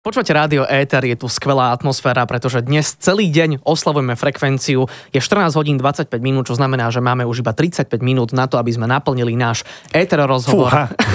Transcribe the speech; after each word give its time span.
Počúvate 0.00 0.32
rádio 0.32 0.64
Éter, 0.64 1.12
je 1.12 1.12
tu 1.12 1.28
skvelá 1.28 1.76
atmosféra, 1.76 2.24
pretože 2.24 2.64
dnes 2.64 2.96
celý 2.96 3.28
deň 3.28 3.60
oslavujeme 3.68 4.16
frekvenciu. 4.16 4.88
Je 5.12 5.20
14 5.20 5.52
hodín 5.60 5.76
25 5.76 6.08
minút, 6.24 6.48
čo 6.48 6.56
znamená, 6.56 6.88
že 6.88 7.04
máme 7.04 7.28
už 7.28 7.44
iba 7.44 7.52
35 7.52 8.00
minút 8.00 8.32
na 8.32 8.48
to, 8.48 8.56
aby 8.56 8.72
sme 8.72 8.88
naplnili 8.88 9.36
náš 9.36 9.60
Éter 9.92 10.24
rozhovor. 10.24 10.72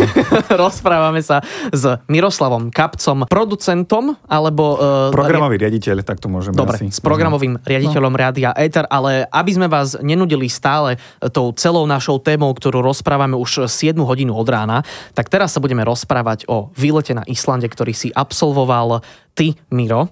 Rozprávame 0.69 1.25
sa 1.25 1.41
s 1.73 1.97
Miroslavom 2.05 2.69
Kapcom, 2.69 3.25
producentom, 3.25 4.21
alebo... 4.29 4.77
Uh, 4.77 5.09
Programový 5.09 5.65
riaditeľ, 5.65 6.05
tak 6.05 6.21
to 6.21 6.29
môžeme 6.29 6.53
Dobre, 6.53 6.85
asi. 6.85 6.93
s 6.93 7.01
programovým 7.01 7.57
no. 7.57 7.65
riaditeľom 7.65 8.13
no. 8.13 8.21
Rádia 8.21 8.53
Éter, 8.53 8.85
ale 8.93 9.25
aby 9.33 9.49
sme 9.49 9.65
vás 9.65 9.97
nenudili 9.97 10.45
stále 10.45 11.01
tou 11.33 11.49
celou 11.57 11.89
našou 11.89 12.21
témou, 12.21 12.53
ktorú 12.53 12.85
rozprávame 12.85 13.33
už 13.33 13.65
7 13.65 13.97
hodinu 13.97 14.37
od 14.37 14.45
rána, 14.45 14.85
tak 15.17 15.33
teraz 15.33 15.57
sa 15.57 15.59
budeme 15.59 15.81
rozprávať 15.81 16.45
o 16.45 16.69
výlete 16.77 17.17
na 17.17 17.25
Islande, 17.25 17.65
ktorý 17.65 17.97
si 17.97 18.13
absolvoval 18.13 18.75
absolvoval 18.85 19.01
ty, 19.33 19.57
Miro. 19.73 20.07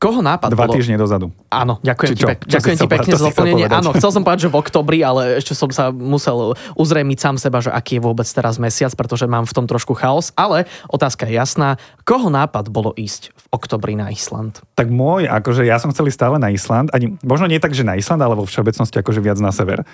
Koho 0.00 0.24
nápad 0.24 0.56
Dva 0.56 0.64
týždne 0.64 0.96
dozadu. 0.96 1.28
Áno, 1.52 1.76
ďakujem 1.84 2.16
ti, 2.16 2.24
pek- 2.24 2.48
ďakujem 2.48 2.76
ti 2.80 2.88
pekne 2.88 3.20
za 3.20 3.28
doplnenie. 3.28 3.68
Áno, 3.68 3.92
chcel 3.92 4.08
som 4.08 4.24
povedať, 4.24 4.48
že 4.48 4.52
v 4.52 4.56
oktobri, 4.56 5.04
ale 5.04 5.36
ešte 5.36 5.52
som 5.52 5.68
sa 5.68 5.92
musel 5.92 6.56
uzrejmiť 6.80 7.18
sám 7.20 7.36
seba, 7.36 7.60
že 7.60 7.68
aký 7.68 8.00
je 8.00 8.08
vôbec 8.08 8.24
teraz 8.24 8.56
mesiac, 8.56 8.88
pretože 8.96 9.28
mám 9.28 9.44
v 9.44 9.52
tom 9.52 9.68
trošku 9.68 9.92
chaos. 9.92 10.32
Ale 10.40 10.64
otázka 10.88 11.28
je 11.28 11.36
jasná. 11.36 11.76
Koho 12.08 12.32
nápad 12.32 12.72
bolo 12.72 12.96
ísť 12.96 13.36
v 13.36 13.44
oktobri 13.52 13.92
na 13.92 14.08
Island? 14.08 14.64
Tak 14.72 14.88
môj, 14.88 15.28
akože 15.28 15.68
ja 15.68 15.76
som 15.76 15.92
chcel 15.92 16.08
ísť 16.08 16.16
stále 16.16 16.36
na 16.40 16.48
Island. 16.48 16.88
Ani, 16.96 17.20
možno 17.20 17.44
nie 17.44 17.60
tak, 17.60 17.76
že 17.76 17.84
na 17.84 18.00
Island, 18.00 18.24
ale 18.24 18.40
vo 18.40 18.48
všeobecnosti 18.48 19.04
akože 19.04 19.20
viac 19.20 19.36
na 19.36 19.52
sever. 19.52 19.84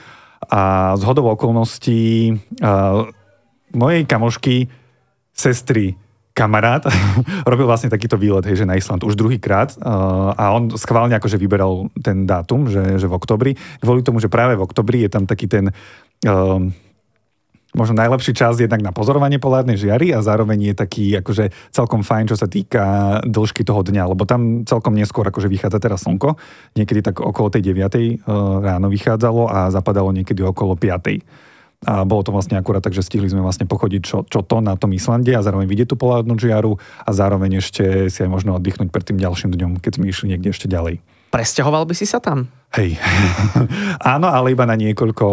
A 0.47 0.95
z 0.95 1.03
hodov 1.03 1.35
okolností 1.35 2.31
uh, 2.63 3.11
mojej 3.75 4.07
kamošky, 4.07 4.71
sestry, 5.35 5.99
kamarát 6.37 6.85
robil 7.51 7.65
vlastne 7.65 7.89
takýto 7.89 8.21
výlet, 8.21 8.45
hej, 8.45 8.61
že 8.61 8.69
na 8.69 8.77
Island 8.77 9.01
už 9.01 9.17
druhýkrát 9.17 9.73
uh, 9.81 10.37
a 10.37 10.53
on 10.53 10.69
schválne 10.77 11.17
akože 11.17 11.41
vyberal 11.41 11.89
ten 12.05 12.29
dátum, 12.29 12.69
že, 12.69 13.01
že 13.01 13.09
v 13.09 13.17
oktobri, 13.17 13.53
kvôli 13.81 14.05
tomu, 14.05 14.21
že 14.21 14.29
práve 14.29 14.53
v 14.53 14.65
oktobri 14.69 15.09
je 15.09 15.11
tam 15.11 15.25
taký 15.25 15.49
ten 15.49 15.73
uh, 16.29 16.61
možno 17.77 17.97
najlepší 17.97 18.33
čas 18.37 18.61
jednak 18.61 18.81
na 18.85 18.93
pozorovanie 18.93 19.41
polárnej 19.41 19.81
žiary 19.81 20.13
a 20.13 20.21
zároveň 20.21 20.73
je 20.73 20.75
taký 20.77 21.05
akože 21.21 21.53
celkom 21.73 22.05
fajn, 22.05 22.25
čo 22.29 22.37
sa 22.37 22.49
týka 22.49 22.85
dĺžky 23.25 23.65
toho 23.65 23.81
dňa, 23.85 24.13
lebo 24.13 24.29
tam 24.29 24.65
celkom 24.69 24.97
neskôr 24.97 25.29
akože 25.29 25.49
vychádza 25.49 25.81
teraz 25.81 26.05
slnko, 26.05 26.37
niekedy 26.77 27.01
tak 27.01 27.21
okolo 27.21 27.49
tej 27.49 27.73
9. 27.73 28.29
Uh, 28.29 28.61
ráno 28.61 28.93
vychádzalo 28.93 29.49
a 29.49 29.73
zapadalo 29.73 30.13
niekedy 30.13 30.45
okolo 30.45 30.77
5 30.77 31.56
a 31.85 32.09
bolo 32.09 32.25
to 32.25 32.33
vlastne 32.33 32.57
akurát 32.57 32.81
tak, 32.81 32.97
že 32.97 33.05
stihli 33.05 33.29
sme 33.29 33.45
vlastne 33.45 33.69
pochodiť 33.69 34.03
čo, 34.03 34.19
čo 34.25 34.41
to 34.41 34.65
na 34.65 34.79
tom 34.81 34.97
Islande 34.97 35.37
a 35.37 35.45
zároveň 35.45 35.69
vidieť 35.69 35.93
tú 35.93 35.97
polárnu 36.01 36.39
žiaru 36.41 36.81
a 37.05 37.11
zároveň 37.13 37.61
ešte 37.61 38.09
si 38.09 38.19
aj 38.25 38.31
možno 38.33 38.57
oddychnúť 38.57 38.89
pred 38.89 39.05
tým 39.05 39.21
ďalším 39.21 39.53
dňom, 39.53 39.73
keď 39.85 40.01
sme 40.01 40.09
išli 40.09 40.33
niekde 40.33 40.57
ešte 40.57 40.67
ďalej. 40.73 41.05
Presťahoval 41.29 41.85
by 41.85 41.95
si 41.99 42.09
sa 42.09 42.23
tam? 42.23 42.49
Hej. 42.73 42.97
Áno, 44.15 44.31
ale 44.31 44.57
iba 44.57 44.65
na 44.65 44.79
niekoľko 44.79 45.27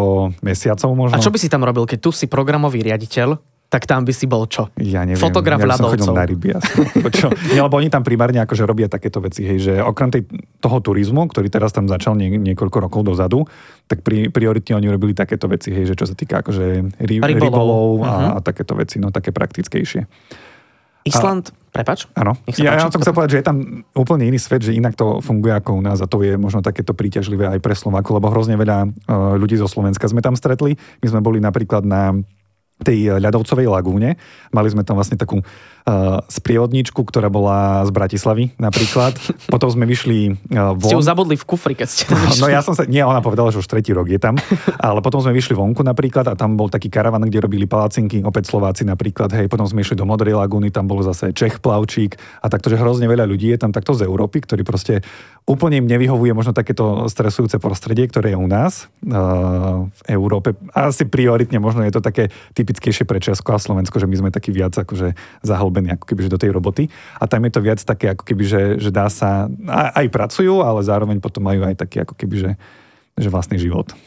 mesiacov 0.44 0.90
možno. 0.92 1.16
A 1.16 1.24
čo 1.24 1.32
by 1.32 1.40
si 1.40 1.48
tam 1.48 1.64
robil, 1.64 1.88
keď 1.88 2.00
tu 2.04 2.10
si 2.12 2.28
programový 2.28 2.84
riaditeľ, 2.84 3.40
tak 3.74 3.90
tam 3.90 4.06
by 4.06 4.14
si 4.14 4.30
bol 4.30 4.46
čo? 4.46 4.70
Ja 4.78 5.02
neviem. 5.02 5.18
Fotograf 5.18 5.58
ja. 5.58 5.74
Som 5.74 6.14
na 6.14 6.30
ryby, 6.30 6.54
čo? 7.18 7.34
Nie, 7.50 7.66
lebo 7.66 7.82
oni 7.82 7.90
tam 7.90 8.06
primárne 8.06 8.38
akože 8.46 8.70
robia 8.70 8.86
takéto 8.86 9.18
veci, 9.18 9.42
hej, 9.42 9.58
že 9.58 9.74
okrem 9.82 10.14
tej, 10.14 10.30
toho 10.62 10.78
turizmu, 10.78 11.26
ktorý 11.26 11.50
teraz 11.50 11.74
tam 11.74 11.90
začal 11.90 12.14
nie, 12.14 12.38
niekoľko 12.38 12.78
rokov 12.86 13.02
dozadu, 13.02 13.50
tak 13.90 14.06
pri, 14.06 14.30
prioritne 14.30 14.78
oni 14.78 14.94
robili 14.94 15.18
takéto 15.18 15.50
veci, 15.50 15.74
hej, 15.74 15.90
že 15.90 15.98
čo 15.98 16.06
sa 16.06 16.14
týka 16.14 16.46
akože 16.46 16.66
ry, 17.02 17.18
rybolov, 17.18 17.42
rybolov 17.42 17.90
a, 18.06 18.06
uh-huh. 18.06 18.30
a 18.38 18.38
takéto 18.46 18.78
veci, 18.78 19.02
no 19.02 19.10
také 19.10 19.34
praktickejšie. 19.34 20.06
Island, 21.10 21.50
a, 21.50 21.74
prepač? 21.74 22.06
Áno. 22.14 22.38
Ja, 22.54 22.78
ja 22.78 22.88
som 22.94 23.02
chcel 23.02 23.18
povedať, 23.18 23.32
že 23.34 23.40
je 23.42 23.48
tam 23.50 23.58
úplne 23.98 24.30
iný 24.30 24.38
svet, 24.38 24.62
že 24.62 24.78
inak 24.78 24.94
to 24.94 25.18
funguje 25.20 25.50
ako 25.50 25.76
u 25.76 25.82
nás 25.82 25.98
a 25.98 26.06
to 26.06 26.22
je 26.22 26.38
možno 26.38 26.62
takéto 26.62 26.94
príťažlivé 26.94 27.50
aj 27.50 27.60
pre 27.60 27.74
Slováku, 27.74 28.14
lebo 28.14 28.30
hrozne 28.30 28.54
veľa 28.54 28.86
uh, 28.86 29.34
ľudí 29.36 29.58
zo 29.58 29.66
Slovenska 29.66 30.06
sme 30.06 30.22
tam 30.22 30.38
stretli. 30.38 30.78
My 31.02 31.08
sme 31.10 31.20
boli 31.26 31.42
napríklad 31.42 31.84
na 31.84 32.22
tej 32.84 33.18
ľadovcovej 33.18 33.68
lagúne. 33.72 34.20
Mali 34.52 34.68
sme 34.70 34.84
tam 34.84 35.00
vlastne 35.00 35.18
takú 35.18 35.40
uh, 35.86 36.24
sprievodničku, 36.28 37.04
ktorá 37.04 37.28
bola 37.28 37.84
z 37.84 37.92
Bratislavy 37.92 38.56
napríklad. 38.58 39.16
Potom 39.54 39.70
sme 39.70 39.84
vyšli 39.84 40.36
uh, 40.56 40.76
von. 40.76 40.90
Ste 40.90 40.98
ju 41.00 41.06
zabudli 41.06 41.36
v 41.36 41.46
kufri, 41.46 41.74
keď 41.76 41.88
ste 41.88 42.04
tam 42.08 42.20
vyšli. 42.20 42.40
No 42.44 42.52
ja 42.52 42.60
som 42.60 42.76
sa, 42.76 42.84
nie, 42.84 43.00
ona 43.00 43.24
povedala, 43.24 43.52
že 43.52 43.60
už 43.60 43.68
tretí 43.68 43.96
rok 43.96 44.08
je 44.08 44.20
tam. 44.20 44.36
Ale 44.88 45.00
potom 45.00 45.24
sme 45.24 45.32
vyšli 45.32 45.56
vonku 45.56 45.80
napríklad 45.84 46.28
a 46.28 46.34
tam 46.36 46.60
bol 46.60 46.68
taký 46.68 46.92
karavan, 46.92 47.24
kde 47.24 47.44
robili 47.44 47.64
palacinky, 47.68 48.20
opäť 48.24 48.52
Slováci 48.52 48.84
napríklad. 48.84 49.32
Hej, 49.32 49.48
potom 49.48 49.64
sme 49.64 49.84
išli 49.84 49.96
do 49.96 50.04
Modrej 50.04 50.36
lagúny, 50.36 50.72
tam 50.74 50.88
bol 50.88 51.00
zase 51.04 51.32
Čech 51.32 51.64
plavčík 51.64 52.20
a 52.44 52.52
takto, 52.52 52.68
že 52.68 52.80
hrozne 52.80 53.08
veľa 53.08 53.24
ľudí 53.28 53.52
je 53.56 53.60
tam 53.60 53.72
takto 53.72 53.96
z 53.96 54.04
Európy, 54.04 54.44
ktorí 54.44 54.68
proste 54.68 55.00
úplne 55.44 55.84
im 55.84 55.88
nevyhovuje 55.88 56.32
možno 56.32 56.56
takéto 56.56 57.08
stresujúce 57.12 57.60
prostredie, 57.60 58.08
ktoré 58.08 58.36
je 58.36 58.40
u 58.40 58.48
nás 58.48 58.88
uh, 59.04 59.88
v 59.88 60.02
Európe. 60.08 60.56
Asi 60.72 61.04
prioritne 61.04 61.60
možno 61.60 61.84
je 61.84 61.92
to 61.92 62.02
také 62.04 62.32
typickejšie 62.56 63.04
pre 63.04 63.20
Česko 63.20 63.52
a 63.52 63.60
Slovensko, 63.60 64.00
že 64.00 64.08
my 64.08 64.16
sme 64.20 64.30
takí 64.32 64.56
viac 64.56 64.72
akože 64.76 65.16
zahlbení 65.44 65.73
zahlbení 65.74 65.98
ako 65.98 66.06
keby, 66.06 66.22
že 66.30 66.34
do 66.38 66.38
tej 66.38 66.54
roboty. 66.54 66.94
A 67.18 67.26
tam 67.26 67.42
je 67.50 67.52
to 67.58 67.66
viac 67.66 67.82
také, 67.82 68.14
ako 68.14 68.24
keby, 68.30 68.44
že, 68.46 68.62
že 68.78 68.94
dá 68.94 69.10
sa, 69.10 69.50
aj, 69.50 70.06
aj 70.06 70.08
pracujú, 70.14 70.62
ale 70.62 70.86
zároveň 70.86 71.18
potom 71.18 71.42
majú 71.42 71.66
aj 71.66 71.82
taký, 71.82 72.06
ako 72.06 72.14
keby, 72.14 72.36
že, 72.38 72.52
že 73.18 73.34
vlastný 73.34 73.58
život 73.58 73.98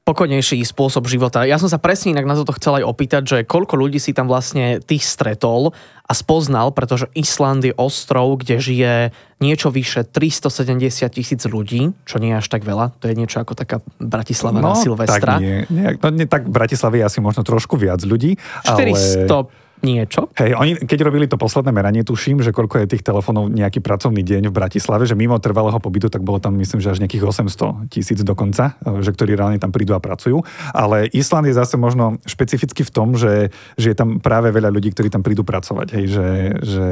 pokojnejší 0.00 0.66
spôsob 0.66 1.06
života. 1.06 1.46
Ja 1.46 1.60
som 1.60 1.70
sa 1.70 1.78
presne 1.78 2.10
inak 2.10 2.26
na 2.26 2.34
toto 2.34 2.50
chcel 2.58 2.82
aj 2.82 2.84
opýtať, 2.88 3.22
že 3.22 3.38
koľko 3.46 3.78
ľudí 3.78 4.02
si 4.02 4.10
tam 4.10 4.26
vlastne 4.26 4.82
tých 4.82 5.06
stretol 5.06 5.70
a 6.02 6.12
spoznal, 6.16 6.74
pretože 6.74 7.06
Island 7.14 7.62
je 7.62 7.70
ostrov, 7.78 8.42
kde 8.42 8.58
žije 8.58 8.94
niečo 9.38 9.70
vyše 9.70 10.02
370 10.02 11.14
tisíc 11.14 11.46
ľudí, 11.46 11.94
čo 12.10 12.18
nie 12.18 12.34
je 12.34 12.42
až 12.42 12.48
tak 12.50 12.66
veľa. 12.66 12.90
To 12.98 13.06
je 13.06 13.14
niečo 13.14 13.38
ako 13.38 13.54
taká 13.54 13.78
Bratislava 14.02 14.58
no, 14.58 14.74
na 14.74 14.82
Silvestra. 14.82 15.38
Tak 15.38 15.44
nie, 15.46 15.62
nie, 15.70 15.94
no, 15.94 16.08
nie, 16.10 16.26
tak 16.26 16.50
v 16.50 16.52
Bratislave 16.58 16.98
je 16.98 17.06
asi 17.06 17.22
možno 17.22 17.46
trošku 17.46 17.78
viac 17.78 18.02
ľudí. 18.02 18.34
400 18.66 19.30
ale 19.30 19.46
niečo. 19.82 20.28
Hej, 20.36 20.56
oni, 20.56 20.72
keď 20.84 20.98
robili 21.04 21.26
to 21.26 21.40
posledné 21.40 21.72
meranie, 21.72 22.04
tuším, 22.04 22.40
že 22.44 22.52
koľko 22.52 22.84
je 22.84 22.96
tých 22.96 23.04
telefónov 23.04 23.48
nejaký 23.52 23.80
pracovný 23.80 24.20
deň 24.24 24.48
v 24.48 24.54
Bratislave, 24.54 25.04
že 25.04 25.18
mimo 25.18 25.36
trvalého 25.40 25.76
pobytu, 25.80 26.12
tak 26.12 26.24
bolo 26.24 26.38
tam 26.38 26.56
myslím, 26.60 26.80
že 26.80 26.92
až 26.92 27.00
nejakých 27.00 27.24
800 27.48 27.92
tisíc 27.92 28.20
dokonca, 28.20 28.76
že 29.00 29.10
ktorí 29.10 29.36
reálne 29.36 29.60
tam 29.60 29.72
prídu 29.72 29.96
a 29.96 30.00
pracujú. 30.00 30.44
Ale 30.72 31.08
Island 31.12 31.48
je 31.48 31.54
zase 31.56 31.80
možno 31.80 32.20
špecificky 32.24 32.84
v 32.84 32.90
tom, 32.92 33.16
že, 33.16 33.52
že 33.80 33.92
je 33.92 33.96
tam 33.96 34.20
práve 34.20 34.52
veľa 34.52 34.68
ľudí, 34.72 34.92
ktorí 34.92 35.08
tam 35.08 35.24
prídu 35.24 35.42
pracovať. 35.42 35.88
Hej, 35.96 36.04
že, 36.12 36.28
že 36.62 36.86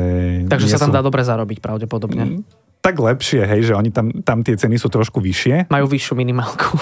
Takže 0.48 0.68
sa 0.72 0.80
tam 0.80 0.90
sú... 0.90 0.96
dá 0.96 1.02
dobre 1.04 1.22
zarobiť 1.22 1.58
pravdepodobne. 1.60 2.24
Mm, 2.24 2.40
tak 2.78 2.94
lepšie, 3.02 3.42
hej, 3.42 3.68
že 3.68 3.74
oni 3.74 3.90
tam, 3.90 4.22
tam 4.22 4.40
tie 4.46 4.54
ceny 4.54 4.78
sú 4.78 4.88
trošku 4.88 5.18
vyššie. 5.18 5.68
Majú 5.68 5.86
vyššiu 5.90 6.14
minimálku. 6.14 6.72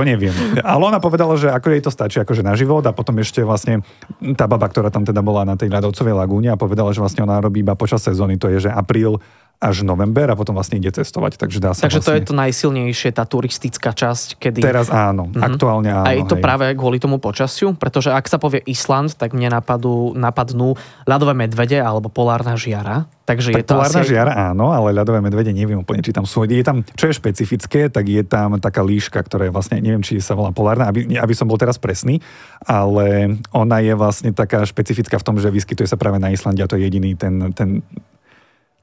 To 0.00 0.08
neviem. 0.08 0.32
Ale 0.64 0.80
ona 0.80 0.96
povedala, 0.96 1.36
že 1.36 1.52
ako 1.52 1.68
jej 1.68 1.84
to 1.84 1.92
stačí 1.92 2.16
akože 2.24 2.40
na 2.40 2.56
život 2.56 2.80
a 2.88 2.96
potom 2.96 3.20
ešte 3.20 3.44
vlastne 3.44 3.84
tá 4.32 4.48
baba, 4.48 4.64
ktorá 4.64 4.88
tam 4.88 5.04
teda 5.04 5.20
bola 5.20 5.44
na 5.44 5.60
tej 5.60 5.68
ľadovcovej 5.68 6.16
lagúne 6.16 6.48
a 6.48 6.56
povedala, 6.56 6.88
že 6.96 7.04
vlastne 7.04 7.28
ona 7.28 7.36
robí 7.36 7.60
iba 7.60 7.76
počas 7.76 8.00
sezóny, 8.00 8.40
to 8.40 8.48
je, 8.48 8.64
že 8.64 8.70
apríl 8.72 9.20
až 9.60 9.84
november 9.84 10.24
a 10.24 10.34
potom 10.34 10.56
vlastne 10.56 10.80
ide 10.80 10.88
cestovať. 10.88 11.36
Takže 11.36 11.58
dá 11.60 11.76
sa 11.76 11.84
Takže 11.84 12.00
vlastne... 12.00 12.08
to 12.08 12.16
je 12.16 12.22
to 12.24 12.34
najsilnejšie, 12.34 13.08
tá 13.12 13.28
turistická 13.28 13.92
časť, 13.92 14.40
kedy... 14.40 14.64
Teraz 14.64 14.88
áno, 14.88 15.28
mm-hmm. 15.28 15.44
aktuálne 15.44 15.90
áno. 15.92 16.08
A 16.08 16.16
je 16.16 16.24
to 16.24 16.40
hej. 16.40 16.42
práve 16.42 16.64
kvôli 16.72 16.96
tomu 16.96 17.20
počasiu? 17.20 17.76
Pretože 17.76 18.08
ak 18.08 18.24
sa 18.24 18.40
povie 18.40 18.64
Island, 18.64 19.12
tak 19.20 19.36
mne 19.36 19.52
napadú, 19.52 20.16
napadnú 20.16 20.80
ľadové 21.04 21.36
medvede 21.36 21.76
alebo 21.76 22.08
polárna 22.08 22.56
žiara. 22.56 23.04
Takže 23.28 23.52
tak 23.52 23.60
je 23.60 23.66
to 23.68 23.76
polárna 23.76 24.00
asi... 24.00 24.10
žiara 24.10 24.32
áno, 24.32 24.72
ale 24.72 24.96
ľadové 24.96 25.20
medvede 25.20 25.52
neviem 25.52 25.76
úplne, 25.76 26.00
či 26.00 26.16
tam 26.16 26.24
sú. 26.24 26.48
Je 26.48 26.64
tam, 26.64 26.80
čo 26.96 27.12
je 27.12 27.20
špecifické, 27.20 27.92
tak 27.92 28.08
je 28.08 28.24
tam 28.24 28.56
taká 28.56 28.80
líška, 28.80 29.20
ktorá 29.20 29.44
je 29.44 29.52
vlastne, 29.52 29.76
neviem, 29.84 30.00
či 30.00 30.24
sa 30.24 30.32
volá 30.32 30.56
polárna, 30.56 30.88
aby, 30.88 31.20
aby 31.20 31.34
som 31.36 31.44
bol 31.44 31.60
teraz 31.60 31.76
presný, 31.76 32.24
ale 32.64 33.36
ona 33.52 33.84
je 33.84 33.92
vlastne 33.92 34.32
taká 34.32 34.64
špecifická 34.64 35.20
v 35.20 35.26
tom, 35.30 35.36
že 35.36 35.52
vyskytuje 35.52 35.84
sa 35.84 36.00
práve 36.00 36.16
na 36.16 36.32
Islande 36.32 36.64
a 36.64 36.66
to 36.66 36.80
je 36.80 36.88
jediný 36.88 37.12
ten, 37.12 37.52
ten 37.52 37.84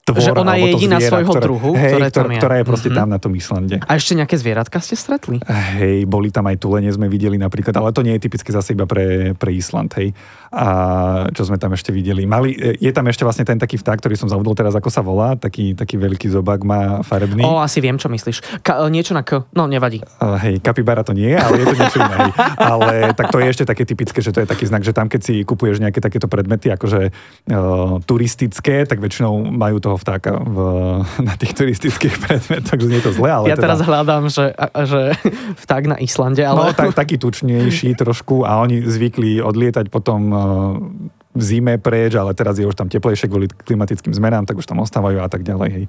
tvor, 0.07 0.23
Že 0.23 0.31
ona 0.39 0.55
je 0.55 0.71
jediná 0.71 0.97
zviera, 0.97 1.11
svojho 1.11 1.31
ktoré, 1.31 1.43
druhu, 1.43 1.69
hej, 1.73 1.91
ktoré 1.91 2.07
tam 2.07 2.11
ktorá, 2.13 2.31
je. 2.31 2.39
ktorá 2.39 2.55
je 2.55 2.65
proste 2.65 2.89
Mhm. 2.89 2.95
tam 2.95 3.07
na 3.09 3.19
tom 3.19 3.33
Islande. 3.33 3.75
A 3.81 3.91
ešte 3.93 4.15
nejaké 4.15 4.35
zvieratka 4.35 4.79
ste 4.79 4.95
stretli? 4.95 5.43
Hej, 5.43 6.05
boli 6.05 6.29
tam 6.29 6.47
aj 6.47 6.57
tulene 6.57 6.87
sme 6.87 7.05
videli 7.05 7.35
napríklad, 7.35 7.75
ale 7.75 7.91
to 7.91 7.99
nie 8.01 8.15
je 8.15 8.23
typické 8.23 8.49
zase 8.49 8.71
iba 8.71 8.85
pre, 8.85 9.35
pre 9.35 9.51
Island, 9.51 9.91
hej. 9.93 10.15
A 10.47 10.65
čo 11.29 11.43
sme 11.43 11.55
tam 11.55 11.75
ešte 11.75 11.91
videli? 11.91 12.23
Mali, 12.23 12.55
je 12.55 12.87
tam 12.89 13.03
ešte 13.05 13.21
vlastne 13.21 13.43
ten 13.43 13.57
taký 13.57 13.75
vták, 13.75 13.99
ktorý 13.99 14.15
som 14.15 14.25
zabudol 14.25 14.55
teraz, 14.55 14.71
ako 14.71 14.87
sa 14.87 15.01
volá, 15.01 15.35
taký, 15.35 15.75
taký 15.75 15.99
veľký 15.99 16.31
zobák 16.31 16.63
má 16.63 17.03
farebný. 17.03 17.43
O, 17.43 17.59
asi 17.59 17.77
viem, 17.77 17.95
čo 17.95 18.07
myslíš. 18.07 18.63
Ka- 18.63 18.87
niečo 18.87 19.11
na 19.11 19.21
K. 19.21 19.43
No, 19.51 19.67
nevadí. 19.67 19.99
Uh, 20.17 20.39
hej, 20.39 20.55
kapibara 20.57 21.03
to 21.03 21.11
nie 21.11 21.27
je, 21.27 21.37
ale 21.37 21.55
je 21.57 21.65
to 21.65 21.75
niečo 21.75 21.99
iné. 21.99 22.15
hej. 22.21 22.31
Ale 22.55 22.87
tak 23.11 23.27
to 23.27 23.37
je 23.37 23.47
ešte 23.49 23.65
také 23.65 23.83
typické, 23.83 24.23
že 24.23 24.31
to 24.31 24.39
je 24.39 24.47
taký 24.47 24.63
znak, 24.63 24.81
že 24.81 24.95
tam 24.95 25.11
keď 25.11 25.21
si 25.21 25.43
kupuješ 25.43 25.77
nejaké 25.77 25.99
takéto 25.99 26.25
predmety, 26.25 26.71
akože 26.71 27.11
uh, 27.11 27.99
turistické, 28.01 28.87
tak 28.87 28.97
väčšinou 28.97 29.43
majú 29.43 29.77
toho 29.77 29.96
vtáka 29.97 30.37
v, 30.39 30.57
na 31.21 31.33
tých 31.35 31.53
turistických 31.57 32.15
predmetoch, 32.23 32.65
takže 32.69 32.87
nie 32.87 32.99
je 33.01 33.05
to 33.09 33.13
zle, 33.13 33.29
ale 33.29 33.45
ja 33.51 33.57
teda... 33.57 33.65
teraz 33.67 33.79
hľadám, 33.83 34.23
že, 34.29 34.45
že 34.87 35.01
vták 35.67 35.83
na 35.91 35.97
Islande, 35.99 36.41
ale... 36.45 36.71
No, 36.71 36.73
tak, 36.73 36.93
taký 36.93 37.17
tučnejší 37.17 37.97
trošku 37.97 38.45
a 38.45 38.61
oni 38.61 38.85
zvykli 38.85 39.41
odlietať 39.41 39.89
potom 39.93 40.19
uh, 40.29 40.39
v 41.37 41.41
zime 41.41 41.77
preč, 41.77 42.17
ale 42.17 42.33
teraz 42.33 42.57
je 42.57 42.65
už 42.65 42.73
tam 42.73 42.89
teplejšie 42.89 43.29
kvôli 43.29 43.45
klimatickým 43.49 44.13
zmenám, 44.13 44.49
tak 44.49 44.57
už 44.57 44.65
tam 44.65 44.81
ostávajú 44.81 45.21
a 45.21 45.29
tak 45.29 45.45
ďalej. 45.45 45.69
Hej. 45.69 45.85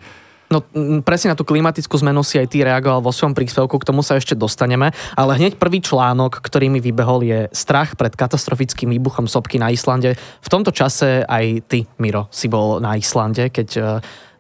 No 0.49 0.65
m, 0.73 1.05
presne 1.05 1.33
na 1.33 1.37
tú 1.37 1.45
klimatickú 1.45 1.93
zmenu 2.01 2.25
si 2.25 2.41
aj 2.41 2.49
ty 2.49 2.65
reagoval 2.65 3.05
vo 3.05 3.13
svojom 3.13 3.37
príspevku, 3.37 3.77
k 3.77 3.89
tomu 3.89 4.01
sa 4.01 4.17
ešte 4.17 4.33
dostaneme, 4.33 4.93
ale 5.13 5.37
hneď 5.37 5.61
prvý 5.61 5.85
článok, 5.85 6.41
ktorý 6.41 6.73
mi 6.73 6.81
vybehol 6.81 7.21
je 7.21 7.41
strach 7.53 7.95
pred 8.01 8.17
katastrofickým 8.17 8.89
výbuchom 8.97 9.29
sopky 9.29 9.61
na 9.61 9.69
Islande. 9.69 10.17
V 10.17 10.49
tomto 10.49 10.73
čase 10.73 11.25
aj 11.29 11.69
ty, 11.69 11.85
Miro, 12.01 12.33
si 12.33 12.49
bol 12.49 12.81
na 12.81 12.97
Islande, 12.97 13.53
keď 13.53 13.69
e, 13.77 13.83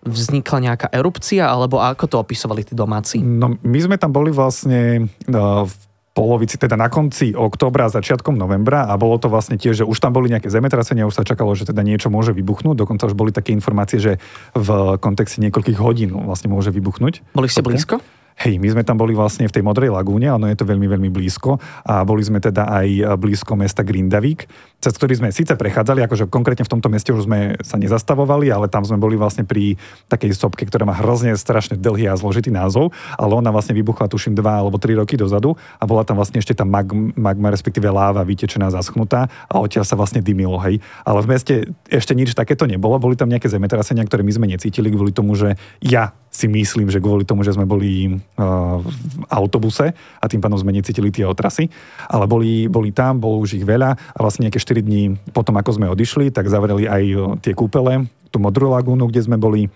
vznikla 0.08 0.58
nejaká 0.64 0.88
erupcia, 0.96 1.44
alebo 1.44 1.84
ako 1.84 2.04
to 2.08 2.16
opisovali 2.16 2.64
tí 2.64 2.72
domáci? 2.72 3.20
No, 3.20 3.60
my 3.60 3.78
sme 3.78 4.00
tam 4.00 4.14
boli 4.14 4.32
vlastne 4.32 5.10
uh, 5.28 5.66
v 5.68 5.87
polovici, 6.18 6.58
teda 6.58 6.74
na 6.74 6.90
konci 6.90 7.30
októbra 7.30 7.86
a 7.86 7.94
začiatkom 7.94 8.34
novembra 8.34 8.90
a 8.90 8.98
bolo 8.98 9.22
to 9.22 9.30
vlastne 9.30 9.54
tiež, 9.54 9.82
že 9.82 9.84
už 9.86 10.02
tam 10.02 10.10
boli 10.10 10.26
nejaké 10.34 10.50
zemetrasenia, 10.50 11.06
už 11.06 11.14
sa 11.14 11.22
čakalo, 11.22 11.54
že 11.54 11.70
teda 11.70 11.86
niečo 11.86 12.10
môže 12.10 12.34
vybuchnúť, 12.34 12.74
dokonca 12.74 13.06
už 13.06 13.14
boli 13.14 13.30
také 13.30 13.54
informácie, 13.54 14.02
že 14.02 14.12
v 14.58 14.98
kontexte 14.98 15.38
niekoľkých 15.46 15.78
hodín 15.78 16.10
vlastne 16.26 16.50
môže 16.50 16.74
vybuchnúť. 16.74 17.22
Boli 17.38 17.46
ste 17.46 17.62
blízko? 17.62 18.02
Hej, 18.38 18.62
my 18.62 18.70
sme 18.70 18.86
tam 18.86 18.94
boli 18.94 19.18
vlastne 19.18 19.50
v 19.50 19.54
tej 19.54 19.66
Modrej 19.66 19.90
lagúne, 19.90 20.30
ono 20.30 20.46
je 20.46 20.54
to 20.54 20.62
veľmi, 20.62 20.86
veľmi 20.86 21.10
blízko 21.10 21.58
a 21.82 22.06
boli 22.06 22.22
sme 22.22 22.38
teda 22.38 22.70
aj 22.70 23.18
blízko 23.18 23.58
mesta 23.58 23.82
Grindavik, 23.82 24.46
cez 24.78 24.94
ktorý 24.94 25.18
sme 25.18 25.34
síce 25.34 25.58
prechádzali, 25.58 26.06
akože 26.06 26.30
konkrétne 26.30 26.62
v 26.62 26.70
tomto 26.70 26.86
meste 26.86 27.10
už 27.10 27.26
sme 27.26 27.58
sa 27.66 27.74
nezastavovali, 27.74 28.46
ale 28.46 28.70
tam 28.70 28.86
sme 28.86 28.94
boli 28.94 29.18
vlastne 29.18 29.42
pri 29.42 29.74
takej 30.06 30.38
sopke, 30.38 30.62
ktorá 30.62 30.86
má 30.86 30.94
hrozne 30.94 31.34
strašne 31.34 31.74
dlhý 31.82 32.06
a 32.06 32.14
zložitý 32.14 32.54
názov, 32.54 32.94
ale 33.18 33.34
ona 33.34 33.50
vlastne 33.50 33.74
vybuchla 33.74 34.06
tuším 34.06 34.38
dva 34.38 34.62
alebo 34.62 34.78
tri 34.78 34.94
roky 34.94 35.18
dozadu 35.18 35.58
a 35.82 35.82
bola 35.82 36.06
tam 36.06 36.14
vlastne 36.14 36.38
ešte 36.38 36.54
tá 36.54 36.62
magma, 36.62 37.10
magma 37.18 37.50
respektíve 37.50 37.90
láva 37.90 38.22
vytečená, 38.22 38.70
zaschnutá 38.70 39.26
a 39.50 39.58
odtiaľ 39.58 39.82
sa 39.82 39.98
vlastne 39.98 40.22
dymilo, 40.22 40.62
hej. 40.62 40.78
Ale 41.02 41.26
v 41.26 41.34
meste 41.34 41.54
ešte 41.90 42.14
nič 42.14 42.38
takéto 42.38 42.70
nebolo, 42.70 43.02
boli 43.02 43.18
tam 43.18 43.34
nejaké 43.34 43.50
zemetrasenia, 43.50 44.06
ktoré 44.06 44.22
my 44.22 44.30
sme 44.30 44.46
necítili 44.46 44.94
kvôli 44.94 45.10
tomu, 45.10 45.34
že 45.34 45.58
ja 45.82 46.14
si 46.38 46.46
myslím, 46.46 46.86
že 46.86 47.02
kvôli 47.02 47.26
tomu, 47.26 47.42
že 47.42 47.50
sme 47.50 47.66
boli 47.66 48.14
uh, 48.14 48.78
v 48.78 49.26
autobuse 49.26 49.90
a 49.90 50.24
tým 50.30 50.38
pádom 50.38 50.54
sme 50.54 50.70
necítili 50.70 51.10
tie 51.10 51.26
otrasy, 51.26 51.66
ale 52.06 52.30
boli, 52.30 52.70
boli 52.70 52.94
tam, 52.94 53.18
bolo 53.18 53.42
už 53.42 53.58
ich 53.58 53.66
veľa 53.66 53.90
a 53.90 54.18
vlastne 54.22 54.46
nejaké 54.46 54.62
4 54.62 54.86
dní 54.86 55.18
potom, 55.34 55.58
ako 55.58 55.82
sme 55.82 55.90
odišli, 55.90 56.30
tak 56.30 56.46
zavreli 56.46 56.86
aj 56.86 57.02
uh, 57.18 57.34
tie 57.42 57.58
kúpele, 57.58 58.06
tú 58.30 58.38
modrú 58.38 58.70
lagúnu, 58.70 59.10
kde 59.10 59.26
sme 59.26 59.34
boli 59.34 59.66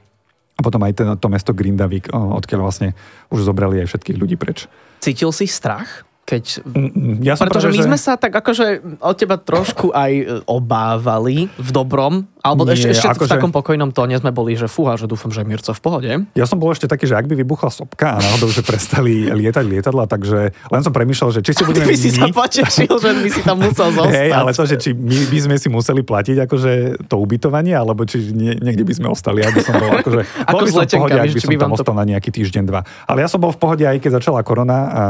a 0.55 0.61
potom 0.62 0.85
aj 0.87 0.93
ten, 0.94 1.09
to 1.19 1.26
mesto 1.26 1.50
Grindavik, 1.50 2.06
uh, 2.14 2.38
odkiaľ 2.38 2.70
vlastne 2.70 2.94
už 3.35 3.43
zobrali 3.43 3.82
aj 3.82 3.91
všetkých 3.91 4.20
ľudí 4.23 4.38
preč. 4.38 4.70
Cítil 5.03 5.35
si 5.35 5.50
strach? 5.50 6.06
Keď... 6.23 6.62
Mm, 6.62 7.26
Ja 7.26 7.35
som 7.35 7.50
Pretože 7.50 7.75
práve, 7.75 7.75
my 7.75 7.81
že... 7.82 7.88
sme 7.91 7.99
sa 7.99 8.14
tak 8.14 8.31
akože 8.31 8.67
od 9.03 9.17
teba 9.19 9.35
trošku 9.43 9.91
aj 9.91 10.12
e, 10.14 10.25
obávali 10.47 11.50
v 11.59 11.69
dobrom, 11.75 12.31
alebo 12.42 12.62
Nie, 12.64 12.74
ešte, 12.74 12.88
ešte 12.92 13.06
v 13.06 13.14
akože- 13.16 13.32
takom 13.32 13.50
pokojnom 13.50 13.90
tóne 13.90 14.14
sme 14.14 14.28
boli, 14.28 14.52
že 14.52 14.66
fúha, 14.66 14.94
že 14.94 15.06
dúfam, 15.06 15.30
že 15.30 15.40
je 15.40 15.46
Mirco 15.46 15.70
v 15.70 15.80
pohode. 15.80 16.10
Ja 16.32 16.42
som 16.42 16.58
bol 16.58 16.68
ešte 16.68 16.84
taký, 16.84 17.06
že 17.06 17.14
ak 17.14 17.24
by 17.24 17.38
vybuchla 17.38 17.70
sopka 17.70 18.14
a 18.14 18.20
náhodou, 18.20 18.48
že 18.48 18.60
prestali 18.60 19.26
lietať 19.28 19.62
lietadla, 19.62 20.04
takže 20.06 20.38
len 20.50 20.80
som 20.80 20.90
premýšľal, 20.90 21.30
že 21.30 21.40
či 21.40 21.52
si 21.52 21.62
Ty 21.62 21.64
budeme 21.64 21.86
by 21.86 21.96
si 21.96 22.10
sa 22.10 22.26
my- 22.26 22.34
potešil, 22.34 22.92
že 22.92 23.10
by 23.14 23.30
si 23.30 23.40
tam 23.40 23.56
musel 23.56 23.88
zostať. 23.96 24.10
Hej, 24.12 24.30
ale 24.32 24.50
to, 24.50 24.62
že 24.64 24.76
či 24.76 24.90
my 24.90 25.18
by 25.24 25.38
sme 25.40 25.56
si 25.56 25.68
museli 25.68 26.02
platiť 26.02 26.36
akože 26.42 26.72
to 27.06 27.14
ubytovanie, 27.16 27.72
alebo 27.72 28.02
či 28.02 28.18
nie, 28.28 28.52
niekde 28.54 28.82
by 28.82 28.92
sme 28.92 29.06
ostali, 29.06 29.40
aby 29.40 29.58
som 29.58 29.78
bol 29.78 29.94
akože... 29.94 30.20
Ako 30.50 30.52
bol 30.52 30.60
by 30.60 30.68
som 30.68 30.82
v 30.82 30.90
pohode, 30.92 31.14
ak 31.14 31.28
by 31.28 31.40
som 31.40 31.50
tam 31.56 31.70
to- 31.70 31.76
ostal 31.78 31.94
na 31.94 32.04
nejaký 32.04 32.30
týždeň, 32.32 32.62
dva. 32.64 32.80
Ale 33.04 33.18
ja 33.18 33.28
som 33.28 33.38
bol 33.38 33.50
v 33.50 33.60
pohode 33.60 33.84
aj 33.84 33.96
keď 33.96 34.18
začala 34.18 34.42
korona 34.42 34.78
a 34.84 35.02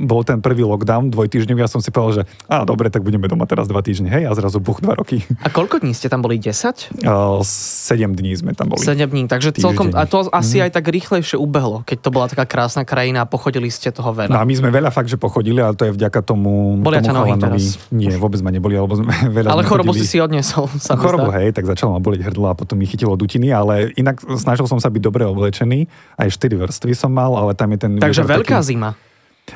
bol 0.00 0.22
ten 0.22 0.38
prvý 0.38 0.62
lockdown 0.62 1.10
dvojtýždňový, 1.10 1.58
ja 1.58 1.66
som 1.66 1.80
si 1.80 1.90
povedal, 1.90 2.12
že 2.16 2.46
á, 2.46 2.62
dobre, 2.62 2.88
tak 2.88 3.02
budeme 3.02 3.26
doma 3.26 3.42
teraz 3.44 3.66
dva 3.66 3.80
týždne, 3.80 4.06
hej, 4.08 4.22
a 4.22 4.32
zrazu 4.32 4.56
buch 4.56 4.78
dva 4.78 4.94
roky. 4.94 5.26
A 5.40 5.50
koľko 5.50 5.82
dní 5.82 5.90
ste 5.90 6.06
tam 6.06 6.20
boli? 6.20 6.38
10? 6.38 6.75
Uh, 7.00 7.40
7 7.40 7.96
dní 8.12 8.32
sme 8.34 8.52
tam 8.52 8.68
boli. 8.68 8.78
7 8.78 8.96
dní, 9.06 9.24
takže 9.24 9.50
Týždeň. 9.50 9.62
celkom, 9.62 9.86
a 9.90 10.04
to 10.04 10.28
asi 10.28 10.58
Mhm. 10.58 10.62
aj 10.62 10.70
tak 10.72 10.84
rýchlejšie 10.86 11.36
ubehlo, 11.36 11.80
keď 11.82 11.98
to 11.98 12.10
bola 12.10 12.26
taká 12.26 12.44
krásna 12.44 12.82
krajina 12.82 13.22
a 13.22 13.26
pochodili 13.26 13.66
ste 13.66 13.88
toho 13.90 14.10
No 14.10 14.18
veľa. 14.18 14.34
a 14.34 14.42
my 14.42 14.54
sme 14.54 14.68
veľa 14.68 14.90
fakt, 14.90 15.06
že 15.06 15.16
pochodili, 15.16 15.58
ale 15.58 15.72
to 15.72 15.84
je 15.84 15.92
vďaka 15.92 16.20
tomu, 16.20 16.76
Bolia 16.78 16.98
tomu 16.98 17.06
ťa 17.06 17.12
nohy 17.14 17.30
teraz? 17.34 17.62
Nie, 17.88 18.14
vôbec 18.14 18.38
ma 18.38 18.50
neboli, 18.50 18.74
alebo 18.74 18.94
sme 18.94 19.08
veľa 19.36 19.48
ale 19.48 19.62
chorobu 19.62 19.92
si 19.92 20.04
si 20.04 20.18
odniesol, 20.18 20.68
sa 20.76 20.94
Chorobu, 20.94 21.32
hej, 21.32 21.50
tak 21.50 21.64
začalo 21.64 21.92
ma 21.92 22.00
boleť 22.00 22.20
hrdlo 22.24 22.46
a 22.46 22.54
potom 22.54 22.74
mi 22.74 22.84
chytilo 22.84 23.14
dutiny, 23.14 23.48
ale 23.48 23.92
inak 23.94 24.20
snažil 24.34 24.64
som 24.64 24.76
sa 24.76 24.88
byť 24.88 25.00
dobre 25.00 25.24
oblečený. 25.24 25.88
Aj 26.14 26.26
4 26.26 26.36
vrstvy 26.56 26.92
som 26.92 27.08
mal, 27.08 27.32
ale 27.32 27.52
tam 27.52 27.70
je 27.70 27.78
ten 27.78 27.92
Takže 27.96 28.22
veľká 28.22 28.58
taký, 28.58 28.68
zima. 28.68 28.90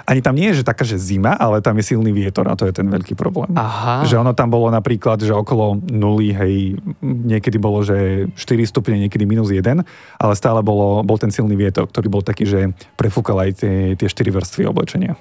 Ani 0.07 0.23
tam 0.23 0.39
nie 0.39 0.55
je, 0.55 0.63
že 0.63 0.69
taká, 0.71 0.87
že 0.87 1.03
zima, 1.03 1.35
ale 1.35 1.59
tam 1.59 1.75
je 1.75 1.95
silný 1.95 2.15
vietor 2.15 2.47
a 2.47 2.55
to 2.55 2.63
je 2.63 2.75
ten 2.75 2.87
veľký 2.87 3.19
problém. 3.19 3.51
Aha. 3.59 4.07
Že 4.07 4.23
ono 4.23 4.33
tam 4.39 4.47
bolo 4.47 4.71
napríklad, 4.71 5.19
že 5.19 5.35
okolo 5.35 5.83
nuly, 5.83 6.31
hej, 6.31 6.79
niekedy 7.03 7.59
bolo, 7.59 7.83
že 7.83 8.31
4 8.39 8.71
stupne, 8.71 9.03
niekedy 9.03 9.27
minus 9.27 9.51
1, 9.51 9.83
ale 10.19 10.33
stále 10.39 10.63
bolo, 10.63 11.03
bol 11.03 11.19
ten 11.19 11.35
silný 11.35 11.59
vietor, 11.59 11.91
ktorý 11.91 12.07
bol 12.07 12.23
taký, 12.23 12.47
že 12.47 12.61
prefúkal 12.95 13.51
aj 13.51 13.67
tie, 13.67 13.75
tie 13.99 14.07
4 14.07 14.31
vrstvy 14.31 14.63
oblečenia. 14.71 15.19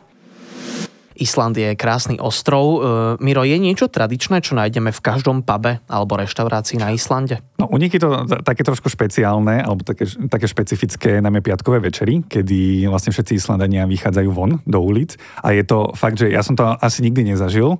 Island 1.19 1.55
je 1.59 1.75
krásny 1.75 2.17
ostrov. 2.17 2.65
E, 2.65 3.23
Miro, 3.23 3.43
je 3.43 3.59
niečo 3.59 3.91
tradičné, 3.91 4.41
čo 4.41 4.55
nájdeme 4.55 4.89
v 4.89 5.03
každom 5.03 5.43
pube 5.43 5.83
alebo 5.85 6.17
reštaurácii 6.17 6.79
na 6.79 6.95
Islande? 6.95 7.43
No 7.59 7.67
u 7.67 7.77
nich 7.77 7.91
je 7.91 8.01
to 8.01 8.25
také 8.41 8.63
trošku 8.63 8.87
špeciálne, 8.87 9.61
alebo 9.61 9.83
také, 9.83 10.07
také 10.31 10.47
špecifické, 10.47 11.19
najmä 11.19 11.43
piatkové 11.43 11.83
večery, 11.83 12.25
kedy 12.25 12.87
vlastne 12.87 13.11
všetci 13.11 13.37
Islandania 13.37 13.85
vychádzajú 13.85 14.29
von 14.31 14.63
do 14.63 14.79
ulic 14.79 15.19
a 15.43 15.51
je 15.51 15.63
to 15.67 15.91
fakt, 15.93 16.17
že 16.17 16.31
ja 16.31 16.41
som 16.41 16.55
to 16.55 16.63
asi 16.65 17.03
nikdy 17.03 17.35
nezažil, 17.35 17.77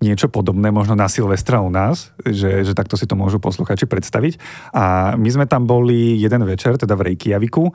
niečo 0.00 0.32
podobné 0.32 0.72
možno 0.72 0.96
na 0.96 1.06
Silvestra 1.12 1.60
u 1.60 1.68
nás, 1.68 2.10
že, 2.24 2.64
že 2.64 2.72
takto 2.72 2.96
si 2.96 3.04
to 3.04 3.20
môžu 3.20 3.36
posluchači 3.36 3.84
predstaviť. 3.84 4.40
A 4.72 5.14
my 5.20 5.28
sme 5.28 5.44
tam 5.44 5.68
boli 5.68 6.16
jeden 6.16 6.40
večer, 6.48 6.80
teda 6.80 6.96
v 6.96 7.12
Reykjaviku, 7.12 7.68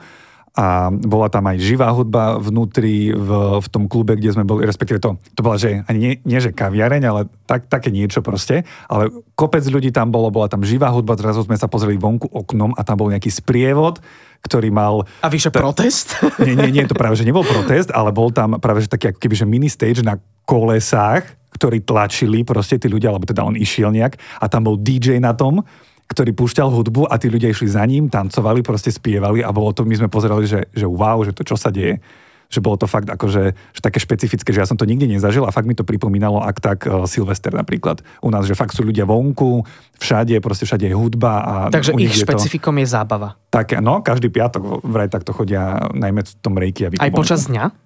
a 0.56 0.88
bola 0.88 1.28
tam 1.28 1.44
aj 1.52 1.60
živá 1.60 1.92
hudba 1.92 2.40
vnútri 2.40 3.12
v, 3.12 3.60
v 3.60 3.66
tom 3.68 3.84
klube, 3.84 4.16
kde 4.16 4.32
sme 4.32 4.48
boli, 4.48 4.64
respektíve 4.64 4.96
to, 4.96 5.20
to 5.36 5.44
bola, 5.44 5.60
že 5.60 5.84
ani 5.84 5.98
nie, 6.00 6.12
nie 6.24 6.40
že 6.40 6.56
kaviareň, 6.56 7.02
ale 7.04 7.28
tak, 7.44 7.68
také 7.68 7.92
niečo 7.92 8.24
proste, 8.24 8.64
ale 8.88 9.12
kopec 9.36 9.60
ľudí 9.68 9.92
tam 9.92 10.08
bolo, 10.08 10.32
bola 10.32 10.48
tam 10.48 10.64
živá 10.64 10.88
hudba, 10.88 11.20
zrazu 11.20 11.44
sme 11.44 11.60
sa 11.60 11.68
pozreli 11.68 12.00
vonku 12.00 12.32
oknom 12.32 12.72
a 12.72 12.80
tam 12.88 12.96
bol 12.96 13.12
nejaký 13.12 13.28
sprievod, 13.28 14.00
ktorý 14.40 14.72
mal 14.72 15.04
A 15.20 15.28
vyše 15.28 15.52
protest? 15.52 16.16
nie, 16.48 16.56
nie, 16.56 16.72
nie, 16.72 16.88
to 16.88 16.96
práve, 16.96 17.20
že 17.20 17.28
nebol 17.28 17.44
protest, 17.44 17.92
ale 17.92 18.08
bol 18.16 18.32
tam 18.32 18.56
práve, 18.56 18.80
že 18.80 18.88
taký 18.88 19.12
ako 19.12 19.20
keby, 19.20 19.34
že 19.36 19.44
mini 19.44 19.68
stage 19.68 20.00
na 20.00 20.16
kolesách, 20.48 21.36
ktorí 21.52 21.84
tlačili 21.84 22.48
proste 22.48 22.80
tí 22.80 22.88
ľudia, 22.88 23.12
alebo 23.12 23.28
teda 23.28 23.44
on 23.44 23.60
išiel 23.60 23.92
nejak 23.92 24.16
a 24.40 24.48
tam 24.48 24.72
bol 24.72 24.80
DJ 24.80 25.20
na 25.20 25.36
tom, 25.36 25.60
ktorý 26.06 26.30
púšťal 26.32 26.70
hudbu 26.70 27.10
a 27.10 27.18
tí 27.18 27.26
ľudia 27.26 27.50
išli 27.50 27.66
za 27.66 27.82
ním, 27.82 28.06
tancovali, 28.06 28.62
proste 28.62 28.94
spievali 28.94 29.42
a 29.42 29.50
bolo 29.50 29.74
to, 29.74 29.82
my 29.82 29.94
sme 29.98 30.08
pozerali, 30.10 30.46
že, 30.46 30.70
že 30.70 30.86
wow, 30.86 31.22
že 31.26 31.34
to 31.34 31.42
čo 31.42 31.58
sa 31.58 31.74
deje 31.74 31.98
že 32.46 32.62
bolo 32.62 32.78
to 32.78 32.86
fakt 32.86 33.10
akože 33.10 33.42
že 33.74 33.80
také 33.82 33.98
špecifické, 33.98 34.54
že 34.54 34.62
ja 34.62 34.68
som 34.68 34.78
to 34.78 34.86
nikdy 34.86 35.10
nezažil 35.10 35.42
a 35.46 35.50
fakt 35.50 35.66
mi 35.66 35.74
to 35.74 35.82
pripomínalo 35.82 36.38
ak 36.42 36.56
tak 36.62 36.78
uh, 36.86 37.04
Silvester 37.10 37.50
napríklad. 37.50 38.06
U 38.22 38.30
nás, 38.30 38.46
že 38.46 38.54
fakt 38.54 38.74
sú 38.74 38.86
ľudia 38.86 39.02
vonku, 39.02 39.66
všade, 39.98 40.38
proste 40.38 40.62
všade 40.62 40.86
je 40.86 40.94
hudba. 40.94 41.32
A 41.42 41.54
Takže 41.74 41.98
ich 41.98 42.14
je 42.14 42.22
to, 42.22 42.38
špecifikom 42.38 42.78
je 42.78 42.86
zábava. 42.86 43.34
tak, 43.50 43.74
no, 43.82 43.98
každý 44.02 44.30
piatok 44.30 44.86
vraj 44.86 45.10
takto 45.10 45.34
chodia, 45.34 45.90
najmä 45.90 46.22
v 46.22 46.32
tom 46.38 46.54
Reykjaviku. 46.54 47.02
Aj 47.02 47.10
vonku. 47.10 47.18
počas 47.18 47.50
dňa? 47.50 47.85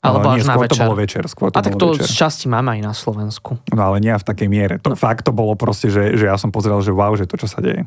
Ale 0.00 0.16
Alebo 0.16 0.32
nie, 0.32 0.40
až 0.40 0.48
na 0.48 0.54
skôr 0.56 0.64
to 0.64 0.72
večer? 0.72 0.84
bolo 0.88 0.96
večer. 0.96 1.22
Skôr 1.28 1.48
to 1.52 1.56
A 1.56 1.60
tak 1.60 1.76
to 1.76 1.86
večer. 1.92 2.08
z 2.08 2.12
časti 2.16 2.46
máme 2.48 2.72
aj 2.72 2.80
na 2.80 2.94
Slovensku. 2.96 3.60
No 3.76 3.82
ale 3.92 4.00
nie 4.00 4.16
v 4.16 4.24
takej 4.24 4.48
miere. 4.48 4.74
To, 4.80 4.92
no. 4.92 4.96
Fakt 4.96 5.28
to 5.28 5.32
bolo 5.36 5.52
proste, 5.60 5.92
že, 5.92 6.16
že 6.16 6.24
ja 6.24 6.40
som 6.40 6.48
pozeral, 6.48 6.80
že 6.80 6.88
wow, 6.88 7.12
že 7.12 7.28
to, 7.28 7.36
čo 7.36 7.44
sa 7.44 7.60
deje. 7.60 7.84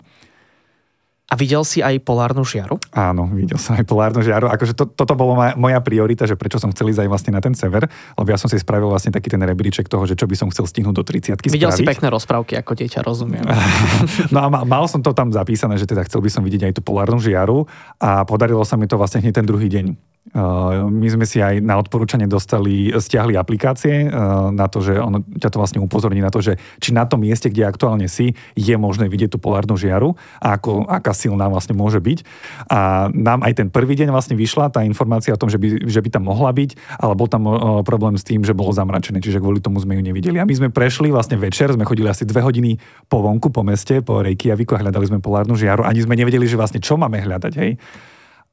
A 1.26 1.34
videl 1.34 1.66
si 1.66 1.82
aj 1.82 1.98
polárnu 2.06 2.46
žiaru? 2.46 2.78
Áno, 2.94 3.26
videl 3.34 3.58
som 3.58 3.74
aj 3.74 3.90
polárnu 3.90 4.22
žiaru. 4.22 4.54
Akože 4.54 4.78
to, 4.78 4.86
toto 4.86 5.18
bolo 5.18 5.34
moja, 5.34 5.58
moja 5.58 5.82
priorita, 5.82 6.30
že 6.30 6.38
prečo 6.38 6.62
som 6.62 6.70
chcel 6.70 6.94
ísť 6.94 7.02
aj 7.02 7.10
vlastne 7.10 7.32
na 7.34 7.42
ten 7.42 7.58
sever, 7.58 7.90
lebo 8.14 8.28
ja 8.30 8.38
som 8.38 8.46
si 8.46 8.62
spravil 8.62 8.86
vlastne 8.86 9.10
taký 9.10 9.34
ten 9.34 9.42
rebríček 9.42 9.90
toho, 9.90 10.06
že 10.06 10.14
čo 10.14 10.30
by 10.30 10.38
som 10.38 10.54
chcel 10.54 10.70
stihnúť 10.70 10.94
do 10.94 11.02
30 11.02 11.42
Videl 11.50 11.74
spraviť. 11.74 11.82
si 11.82 11.90
pekné 11.90 12.14
rozprávky 12.14 12.54
ako 12.62 12.78
dieťa, 12.78 13.02
rozumiem. 13.02 13.42
no 14.36 14.38
a 14.46 14.48
mal 14.62 14.86
som 14.86 15.02
to 15.02 15.10
tam 15.18 15.34
zapísané, 15.34 15.82
že 15.82 15.90
teda 15.90 16.06
chcel 16.06 16.22
by 16.22 16.30
som 16.30 16.46
vidieť 16.46 16.70
aj 16.70 16.74
tú 16.78 16.82
polárnu 16.86 17.18
žiaru 17.18 17.66
a 17.98 18.22
podarilo 18.30 18.62
sa 18.62 18.78
mi 18.78 18.86
to 18.86 19.02
vlastne 19.02 19.26
hneď 19.26 19.42
ten 19.42 19.48
druhý 19.50 19.74
deň. 19.74 20.13
Uh, 20.32 20.88
my 20.88 21.04
sme 21.12 21.28
si 21.28 21.44
aj 21.44 21.60
na 21.60 21.76
odporúčanie 21.76 22.32
dostali, 22.32 22.96
stiahli 22.96 23.36
aplikácie 23.36 24.08
uh, 24.08 24.56
na 24.56 24.72
to, 24.72 24.80
že 24.80 24.96
ono 24.96 25.20
ťa 25.20 25.52
to 25.52 25.60
vlastne 25.60 25.84
upozorní 25.84 26.24
na 26.24 26.32
to, 26.32 26.40
že 26.40 26.56
či 26.80 26.96
na 26.96 27.04
tom 27.04 27.28
mieste, 27.28 27.52
kde 27.52 27.68
aktuálne 27.68 28.08
si, 28.08 28.32
je 28.56 28.76
možné 28.80 29.12
vidieť 29.12 29.36
tú 29.36 29.40
polárnu 29.44 29.76
žiaru 29.76 30.16
a 30.40 30.56
ako, 30.56 30.88
aká 30.88 31.12
silná 31.12 31.52
vlastne 31.52 31.76
môže 31.76 32.00
byť. 32.00 32.24
A 32.72 33.12
nám 33.12 33.44
aj 33.44 33.52
ten 33.60 33.68
prvý 33.68 34.00
deň 34.00 34.16
vlastne 34.16 34.40
vyšla 34.40 34.72
tá 34.72 34.88
informácia 34.88 35.36
o 35.36 35.38
tom, 35.38 35.52
že 35.52 35.60
by, 35.60 35.92
že 35.92 36.00
by 36.00 36.10
tam 36.16 36.24
mohla 36.32 36.56
byť, 36.56 37.04
ale 37.04 37.14
bol 37.20 37.28
tam 37.28 37.44
uh, 37.44 37.84
problém 37.84 38.16
s 38.16 38.24
tým, 38.24 38.48
že 38.48 38.56
bolo 38.56 38.72
zamračené, 38.72 39.20
čiže 39.20 39.44
kvôli 39.44 39.60
tomu 39.60 39.84
sme 39.84 40.00
ju 40.00 40.08
nevideli. 40.08 40.40
A 40.40 40.48
my 40.48 40.56
sme 40.56 40.72
prešli 40.72 41.12
vlastne 41.12 41.36
večer, 41.36 41.76
sme 41.76 41.84
chodili 41.84 42.08
asi 42.08 42.24
dve 42.24 42.40
hodiny 42.40 42.80
po 43.12 43.20
vonku, 43.20 43.52
po 43.52 43.68
meste, 43.68 44.00
po 44.00 44.24
Reykjaviku 44.24 44.80
a 44.80 44.88
hľadali 44.88 45.12
sme 45.12 45.20
polárnu 45.20 45.60
žiaru. 45.60 45.84
Ani 45.84 46.00
sme 46.00 46.16
nevedeli, 46.16 46.48
že 46.48 46.56
vlastne 46.56 46.80
čo 46.80 46.96
máme 46.96 47.20
hľadať, 47.20 47.54
hej. 47.60 47.76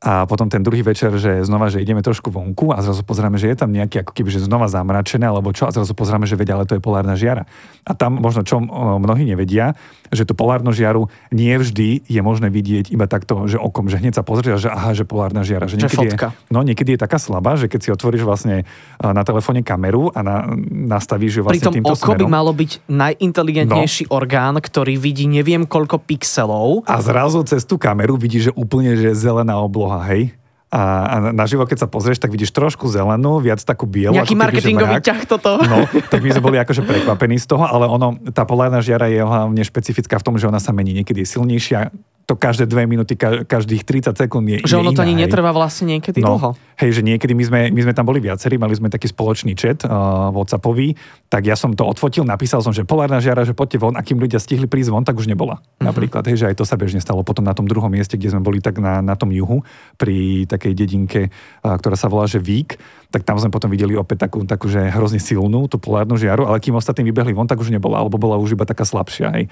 A 0.00 0.24
potom 0.24 0.48
ten 0.48 0.64
druhý 0.64 0.80
večer, 0.80 1.12
že 1.20 1.44
znova, 1.44 1.68
že 1.68 1.84
ideme 1.84 2.00
trošku 2.00 2.32
vonku 2.32 2.72
a 2.72 2.80
zrazu 2.80 3.04
pozeráme, 3.04 3.36
že 3.36 3.52
je 3.52 3.56
tam 3.60 3.68
nejaký 3.68 4.00
ako 4.00 4.16
keby, 4.16 4.32
že 4.32 4.40
znova 4.48 4.64
zamračené, 4.64 5.28
alebo 5.28 5.52
čo, 5.52 5.68
a 5.68 5.76
zrazu 5.76 5.92
pozeráme, 5.92 6.24
že 6.24 6.40
vedia, 6.40 6.56
ale 6.56 6.64
to 6.64 6.72
je 6.72 6.80
polárna 6.80 7.20
žiara. 7.20 7.44
A 7.84 7.92
tam 7.92 8.16
možno, 8.16 8.40
čo 8.40 8.64
mnohí 8.96 9.28
nevedia, 9.28 9.76
že 10.10 10.26
tú 10.26 10.34
polárnu 10.34 10.74
žiaru 10.74 11.06
nie 11.30 11.54
vždy 11.54 12.02
je 12.04 12.20
možné 12.20 12.50
vidieť 12.50 12.90
iba 12.90 13.06
takto, 13.06 13.46
že 13.46 13.56
okom, 13.56 13.86
že 13.86 14.02
hneď 14.02 14.18
sa 14.18 14.24
pozrie, 14.26 14.58
že 14.58 14.66
aha, 14.66 14.90
že 14.90 15.06
polárna 15.06 15.46
žiara. 15.46 15.70
Že 15.70 15.86
niekedy, 15.86 16.06
je, 16.10 16.16
no, 16.50 16.66
niekedy 16.66 16.98
je 16.98 17.00
taká 17.00 17.22
slabá, 17.22 17.54
že 17.54 17.70
keď 17.70 17.80
si 17.80 17.88
otvoríš 17.94 18.26
vlastne 18.26 18.66
na 18.98 19.22
telefóne 19.22 19.62
kameru 19.62 20.10
a 20.10 20.20
na, 20.26 20.36
nastavíš 20.68 21.40
ju 21.40 21.42
vlastne 21.46 21.62
Pritom 21.62 21.74
týmto 21.78 21.94
oko 21.94 22.12
smerom. 22.14 22.26
by 22.26 22.26
malo 22.26 22.50
byť 22.50 22.70
najinteligentnejší 22.90 24.10
no. 24.10 24.18
orgán, 24.18 24.58
ktorý 24.58 24.98
vidí 24.98 25.30
neviem 25.30 25.62
koľko 25.62 26.02
pixelov. 26.02 26.82
A 26.90 26.98
zrazu 26.98 27.46
cez 27.46 27.62
tú 27.62 27.78
kameru 27.78 28.18
vidíš, 28.18 28.50
že 28.50 28.52
úplne 28.58 28.98
že 28.98 29.14
zelená 29.14 29.62
obloha, 29.62 30.02
hej? 30.10 30.34
A, 30.70 30.82
a 31.10 31.16
naživo, 31.34 31.66
keď 31.66 31.82
sa 31.82 31.88
pozrieš, 31.90 32.22
tak 32.22 32.30
vidíš 32.30 32.54
trošku 32.54 32.86
zelenú, 32.86 33.42
viac 33.42 33.58
takú 33.58 33.90
bielu. 33.90 34.14
Nejaký 34.14 34.38
marketingový 34.38 35.02
ťah 35.02 35.20
toto. 35.26 35.58
No, 35.58 35.82
tak 35.90 36.22
my 36.22 36.30
sme 36.30 36.46
boli 36.46 36.62
akože 36.62 36.86
prekvapení 36.86 37.42
z 37.42 37.50
toho, 37.50 37.66
ale 37.66 37.90
ono, 37.90 38.14
tá 38.30 38.46
polárna 38.46 38.78
žiara 38.78 39.10
je 39.10 39.18
hlavne 39.18 39.62
špecifická 39.66 40.22
v 40.22 40.24
tom, 40.30 40.34
že 40.38 40.46
ona 40.46 40.62
sa 40.62 40.70
mení. 40.70 40.94
Niekedy 40.94 41.26
je 41.26 41.28
silnejšia, 41.34 41.90
to 42.30 42.38
každé 42.38 42.70
dve 42.70 42.86
minúty, 42.86 43.18
každých 43.18 43.82
30 43.82 44.14
sekúnd 44.14 44.46
je 44.46 44.62
Že 44.62 44.86
ono 44.86 44.94
to 44.94 45.02
ani 45.02 45.18
netrvá 45.18 45.50
vlastne 45.50 45.98
niekedy 45.98 46.22
no, 46.22 46.38
dlho. 46.38 46.54
Hej, 46.78 47.02
že 47.02 47.02
niekedy 47.02 47.34
my 47.34 47.42
sme, 47.42 47.60
my 47.74 47.80
sme 47.82 47.90
tam 47.90 48.06
boli 48.06 48.22
viacerí, 48.22 48.54
mali 48.54 48.78
sme 48.78 48.86
taký 48.86 49.10
spoločný 49.10 49.58
chat 49.58 49.82
uh, 49.82 50.30
WhatsAppový, 50.30 50.94
tak 51.26 51.50
ja 51.50 51.58
som 51.58 51.74
to 51.74 51.82
odfotil, 51.82 52.22
napísal 52.22 52.62
som, 52.62 52.70
že 52.70 52.86
polárna 52.86 53.18
žiara, 53.18 53.42
že 53.42 53.50
poďte 53.50 53.82
von, 53.82 53.98
a 53.98 54.06
kým 54.06 54.22
ľudia 54.22 54.38
stihli 54.38 54.70
prísť 54.70 54.94
von, 54.94 55.02
tak 55.02 55.18
už 55.18 55.26
nebola. 55.26 55.58
Mm-hmm. 55.58 55.86
Napríklad, 55.90 56.22
hej, 56.30 56.46
že 56.46 56.46
aj 56.54 56.62
to 56.62 56.62
sa 56.62 56.78
bežne 56.78 57.02
stalo 57.02 57.26
potom 57.26 57.42
na 57.42 57.50
tom 57.50 57.66
druhom 57.66 57.90
mieste, 57.90 58.14
kde 58.14 58.30
sme 58.30 58.46
boli 58.46 58.62
tak 58.62 58.78
na, 58.78 59.02
na 59.02 59.18
tom 59.18 59.34
juhu, 59.34 59.66
pri 59.98 60.46
takej 60.46 60.72
dedinke, 60.78 61.34
uh, 61.34 61.74
ktorá 61.82 61.98
sa 61.98 62.06
volá, 62.06 62.30
že 62.30 62.38
Vík, 62.38 62.78
tak 63.10 63.26
tam 63.26 63.42
sme 63.42 63.50
potom 63.50 63.66
videli 63.66 63.98
opäť 63.98 64.30
takú, 64.30 64.46
takú 64.46 64.70
že 64.70 64.86
hrozne 64.94 65.18
silnú, 65.18 65.66
tú 65.66 65.82
polárnu 65.82 66.14
žiaru, 66.14 66.46
ale 66.46 66.62
kým 66.62 66.78
ostatní 66.78 67.02
vybehli 67.10 67.34
von, 67.34 67.50
tak 67.50 67.58
už 67.58 67.74
nebola, 67.74 67.98
alebo 67.98 68.22
bola 68.22 68.38
už 68.38 68.54
iba 68.54 68.62
taká 68.62 68.86
slabšia. 68.86 69.34
Hej. 69.34 69.44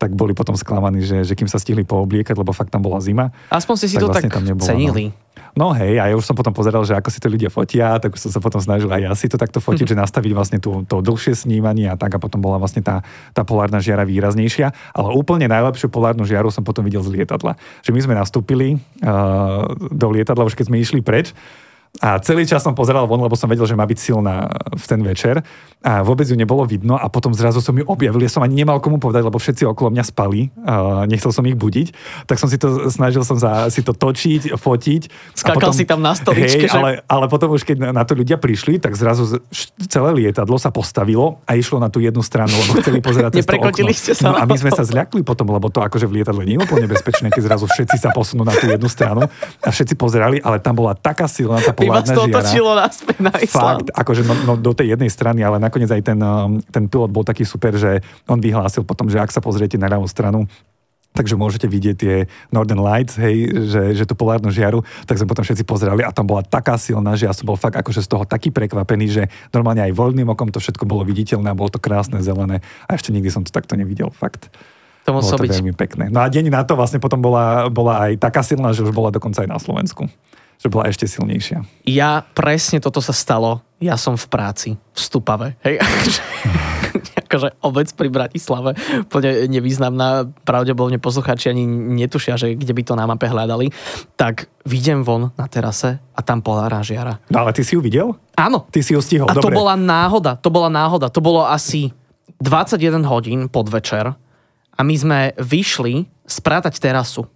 Tak 0.00 0.16
boli 0.16 0.32
potom 0.32 0.56
sklamaní, 0.56 1.04
že, 1.04 1.20
že 1.28 1.36
kým 1.36 1.44
sa 1.44 1.60
stihli 1.60 1.84
poobliekať, 1.84 2.32
lebo 2.32 2.56
fakt 2.56 2.72
tam 2.72 2.80
bola 2.80 3.04
zima. 3.04 3.28
Aspoň 3.52 3.74
ste 3.76 3.88
si 3.92 3.96
tak 4.00 4.02
to 4.02 4.08
vlastne 4.08 4.32
tak 4.32 4.36
tam 4.40 4.44
nebola, 4.48 4.64
cenili. 4.64 5.04
No. 5.52 5.68
no 5.68 5.76
hej, 5.76 6.00
a 6.00 6.08
ja 6.08 6.16
už 6.16 6.24
som 6.24 6.32
potom 6.32 6.56
pozeral, 6.56 6.80
že 6.88 6.96
ako 6.96 7.12
si 7.12 7.20
to 7.20 7.28
ľudia 7.28 7.52
fotia, 7.52 8.00
tak 8.00 8.16
už 8.16 8.20
som 8.24 8.32
sa 8.32 8.40
potom 8.40 8.64
snažil 8.64 8.88
aj 8.88 9.04
ja 9.04 9.12
si 9.12 9.28
to 9.28 9.36
takto 9.36 9.60
fotiť, 9.60 9.86
že 9.92 9.96
nastaviť 10.00 10.32
vlastne 10.32 10.56
tú, 10.56 10.80
to 10.88 11.04
dlhšie 11.04 11.36
snímanie 11.36 11.92
a 11.92 12.00
tak 12.00 12.16
a 12.16 12.18
potom 12.18 12.40
bola 12.40 12.56
vlastne 12.56 12.80
tá, 12.80 13.04
tá 13.36 13.44
polárna 13.44 13.76
žiara 13.76 14.08
výraznejšia. 14.08 14.72
Ale 14.96 15.12
úplne 15.12 15.52
najlepšiu 15.52 15.92
polárnu 15.92 16.24
žiaru 16.24 16.48
som 16.48 16.64
potom 16.64 16.80
videl 16.80 17.04
z 17.04 17.12
lietadla. 17.12 17.60
Že 17.84 17.92
my 17.92 18.00
sme 18.00 18.14
nastúpili 18.16 18.80
uh, 19.04 19.68
do 19.92 20.08
lietadla 20.08 20.48
už 20.48 20.56
keď 20.56 20.72
sme 20.72 20.80
išli 20.80 21.04
preč 21.04 21.36
a 22.00 22.16
celý 22.24 22.48
čas 22.48 22.64
som 22.64 22.72
pozeral 22.72 23.04
von, 23.04 23.20
lebo 23.20 23.36
som 23.36 23.52
vedel, 23.52 23.68
že 23.68 23.76
má 23.76 23.84
byť 23.84 23.98
silná 24.00 24.48
v 24.72 24.84
ten 24.88 25.04
večer. 25.04 25.44
A 25.84 26.00
vôbec 26.00 26.24
ju 26.24 26.32
nebolo 26.32 26.64
vidno 26.64 26.96
a 26.96 27.10
potom 27.12 27.36
zrazu 27.36 27.60
som 27.60 27.76
ju 27.76 27.84
objavil. 27.84 28.24
Ja 28.24 28.32
som 28.32 28.40
ani 28.40 28.64
nemal 28.64 28.80
komu 28.80 28.96
povedať, 28.96 29.28
lebo 29.28 29.36
všetci 29.36 29.68
okolo 29.68 29.92
mňa 29.92 30.04
spali. 30.08 30.48
A 30.64 31.04
nechcel 31.04 31.36
som 31.36 31.44
ich 31.44 31.52
budiť. 31.52 31.92
Tak 32.24 32.40
som 32.40 32.48
si 32.48 32.56
to, 32.56 32.88
snažil 32.88 33.20
som 33.28 33.36
sa 33.36 33.68
si 33.68 33.84
to 33.84 33.92
točiť, 33.92 34.56
fotiť. 34.56 35.02
Skákal 35.36 35.68
potom, 35.68 35.76
si 35.76 35.84
tam 35.84 36.00
na 36.00 36.16
stoličke. 36.16 36.64
Hej, 36.64 36.72
že... 36.72 36.80
ale, 36.80 37.04
ale 37.04 37.28
potom 37.28 37.52
už 37.52 37.60
keď 37.60 37.92
na 37.92 38.08
to 38.08 38.16
ľudia 38.16 38.40
prišli, 38.40 38.80
tak 38.80 38.96
zrazu 38.96 39.42
celé 39.84 40.10
lietadlo 40.16 40.56
sa 40.56 40.72
postavilo 40.72 41.44
a 41.44 41.60
išlo 41.60 41.76
na 41.76 41.92
tú 41.92 42.00
jednu 42.00 42.24
stranu, 42.24 42.56
lebo 42.56 42.80
chceli 42.80 43.04
pozerať 43.04 43.30
cez 43.36 43.44
to 43.44 43.58
okno. 43.60 43.92
ste 43.92 44.12
sa. 44.16 44.32
No 44.32 44.40
a 44.40 44.48
my 44.48 44.56
sme 44.56 44.72
sa 44.72 44.86
zľakli 44.86 45.20
potom, 45.26 45.50
lebo 45.52 45.68
to 45.68 45.84
akože 45.84 46.08
v 46.08 46.24
lietadle 46.24 46.40
nie 46.48 46.56
je 46.56 46.64
úplne 46.64 46.88
bezpečné, 46.88 47.28
keď 47.28 47.52
zrazu 47.52 47.68
všetci 47.68 48.00
sa 48.00 48.14
posunú 48.16 48.48
na 48.48 48.56
tú 48.56 48.64
jednu 48.64 48.88
stranu 48.88 49.28
a 49.60 49.68
všetci 49.68 49.98
pozerali, 49.98 50.40
ale 50.40 50.56
tam 50.56 50.78
bola 50.78 50.96
taká 50.96 51.28
silná 51.28 51.60
tá 51.60 51.81
By 51.86 52.02
vás 52.02 52.08
to 52.08 52.22
otočilo 52.22 52.70
naspäť 52.78 53.16
na 53.18 53.32
Island. 53.38 53.86
Fakt, 53.86 53.88
akože 53.94 54.22
no, 54.26 54.34
no, 54.46 54.52
do 54.58 54.72
tej 54.72 54.94
jednej 54.94 55.10
strany, 55.10 55.40
ale 55.42 55.58
nakoniec 55.58 55.90
aj 55.90 56.02
ten, 56.02 56.18
um, 56.18 56.58
ten 56.70 56.86
pilot 56.86 57.10
bol 57.10 57.26
taký 57.26 57.42
super, 57.42 57.74
že 57.74 58.00
on 58.30 58.38
vyhlásil 58.38 58.86
potom, 58.86 59.10
že 59.10 59.18
ak 59.18 59.34
sa 59.34 59.42
pozriete 59.42 59.76
na 59.76 59.90
ľavú 59.90 60.06
stranu, 60.06 60.46
takže 61.12 61.36
môžete 61.36 61.68
vidieť 61.68 61.96
tie 61.96 62.14
Northern 62.48 62.80
Lights, 62.80 63.20
hej, 63.20 63.52
že, 63.68 63.82
že 63.92 64.04
tú 64.08 64.16
polárnu 64.16 64.48
žiaru, 64.48 64.80
tak 65.04 65.20
sme 65.20 65.28
potom 65.28 65.44
všetci 65.44 65.64
pozerali 65.68 66.00
a 66.02 66.10
tam 66.10 66.24
bola 66.24 66.40
taká 66.40 66.80
silná, 66.80 67.12
že 67.14 67.28
ja 67.28 67.32
som 67.36 67.44
bol 67.44 67.60
fakt 67.60 67.76
akože 67.76 68.00
z 68.00 68.08
toho 68.08 68.24
taký 68.24 68.48
prekvapený, 68.48 69.06
že 69.12 69.22
normálne 69.52 69.84
aj 69.84 69.92
voľným 69.92 70.28
okom 70.32 70.48
to 70.48 70.58
všetko 70.58 70.88
bolo 70.88 71.04
viditeľné 71.04 71.52
a 71.52 71.58
bolo 71.58 71.68
to 71.68 71.80
krásne, 71.80 72.18
zelené 72.24 72.64
a 72.88 72.90
ešte 72.96 73.12
nikdy 73.12 73.28
som 73.28 73.44
to 73.44 73.52
takto 73.52 73.76
nevidel, 73.76 74.08
fakt. 74.08 74.48
To 75.04 75.18
to 75.18 75.34
byť... 75.34 75.58
veľmi 75.58 75.74
pekné. 75.74 76.04
No 76.14 76.22
a 76.22 76.30
deň 76.30 76.46
na 76.48 76.62
to 76.62 76.78
vlastne 76.78 77.02
potom 77.02 77.18
bola, 77.18 77.66
bola 77.66 78.06
aj 78.06 78.22
taká 78.22 78.40
silná, 78.46 78.70
že 78.70 78.86
už 78.86 78.94
bola 78.94 79.10
dokonca 79.10 79.42
aj 79.42 79.50
na 79.50 79.58
Slovensku 79.58 80.06
že 80.62 80.70
bola 80.70 80.86
ešte 80.86 81.10
silnejšia. 81.10 81.66
Ja 81.90 82.22
presne 82.22 82.78
toto 82.78 83.02
sa 83.02 83.10
stalo. 83.10 83.66
Ja 83.82 83.98
som 83.98 84.14
v 84.14 84.26
práci, 84.30 84.68
v 84.78 84.98
Stupave. 84.98 85.58
Hej, 85.66 85.82
akože 87.26 87.58
obec 87.66 87.90
pri 87.98 88.12
Bratislave, 88.12 88.78
úplne 89.02 89.50
nevýznamná, 89.50 90.30
pravdepodobne 90.46 91.02
poslucháči 91.02 91.50
ani 91.50 91.66
netušia, 91.98 92.38
že 92.38 92.54
kde 92.54 92.70
by 92.76 92.82
to 92.86 92.94
na 92.94 93.10
mape 93.10 93.26
hľadali, 93.26 93.74
tak 94.14 94.46
vidím 94.62 95.02
von 95.02 95.34
na 95.34 95.50
terase 95.50 95.98
a 95.98 96.20
tam 96.22 96.44
polárna 96.44 96.86
žiara. 96.86 97.18
No 97.26 97.42
ale 97.42 97.50
ty 97.50 97.66
si 97.66 97.74
ju 97.74 97.82
videl? 97.82 98.14
Áno. 98.38 98.70
Ty 98.70 98.80
si 98.86 98.94
ju 98.94 99.02
stihol, 99.02 99.26
A 99.26 99.34
dobre. 99.34 99.50
to 99.50 99.58
bola 99.58 99.74
náhoda, 99.74 100.38
to 100.38 100.52
bola 100.52 100.70
náhoda. 100.70 101.10
To 101.10 101.18
bolo 101.18 101.42
asi 101.42 101.90
21 102.38 103.02
hodín 103.08 103.50
podvečer 103.50 104.14
a 104.72 104.80
my 104.84 104.94
sme 104.94 105.18
vyšli 105.40 106.06
sprátať 106.22 106.78
terasu 106.78 107.26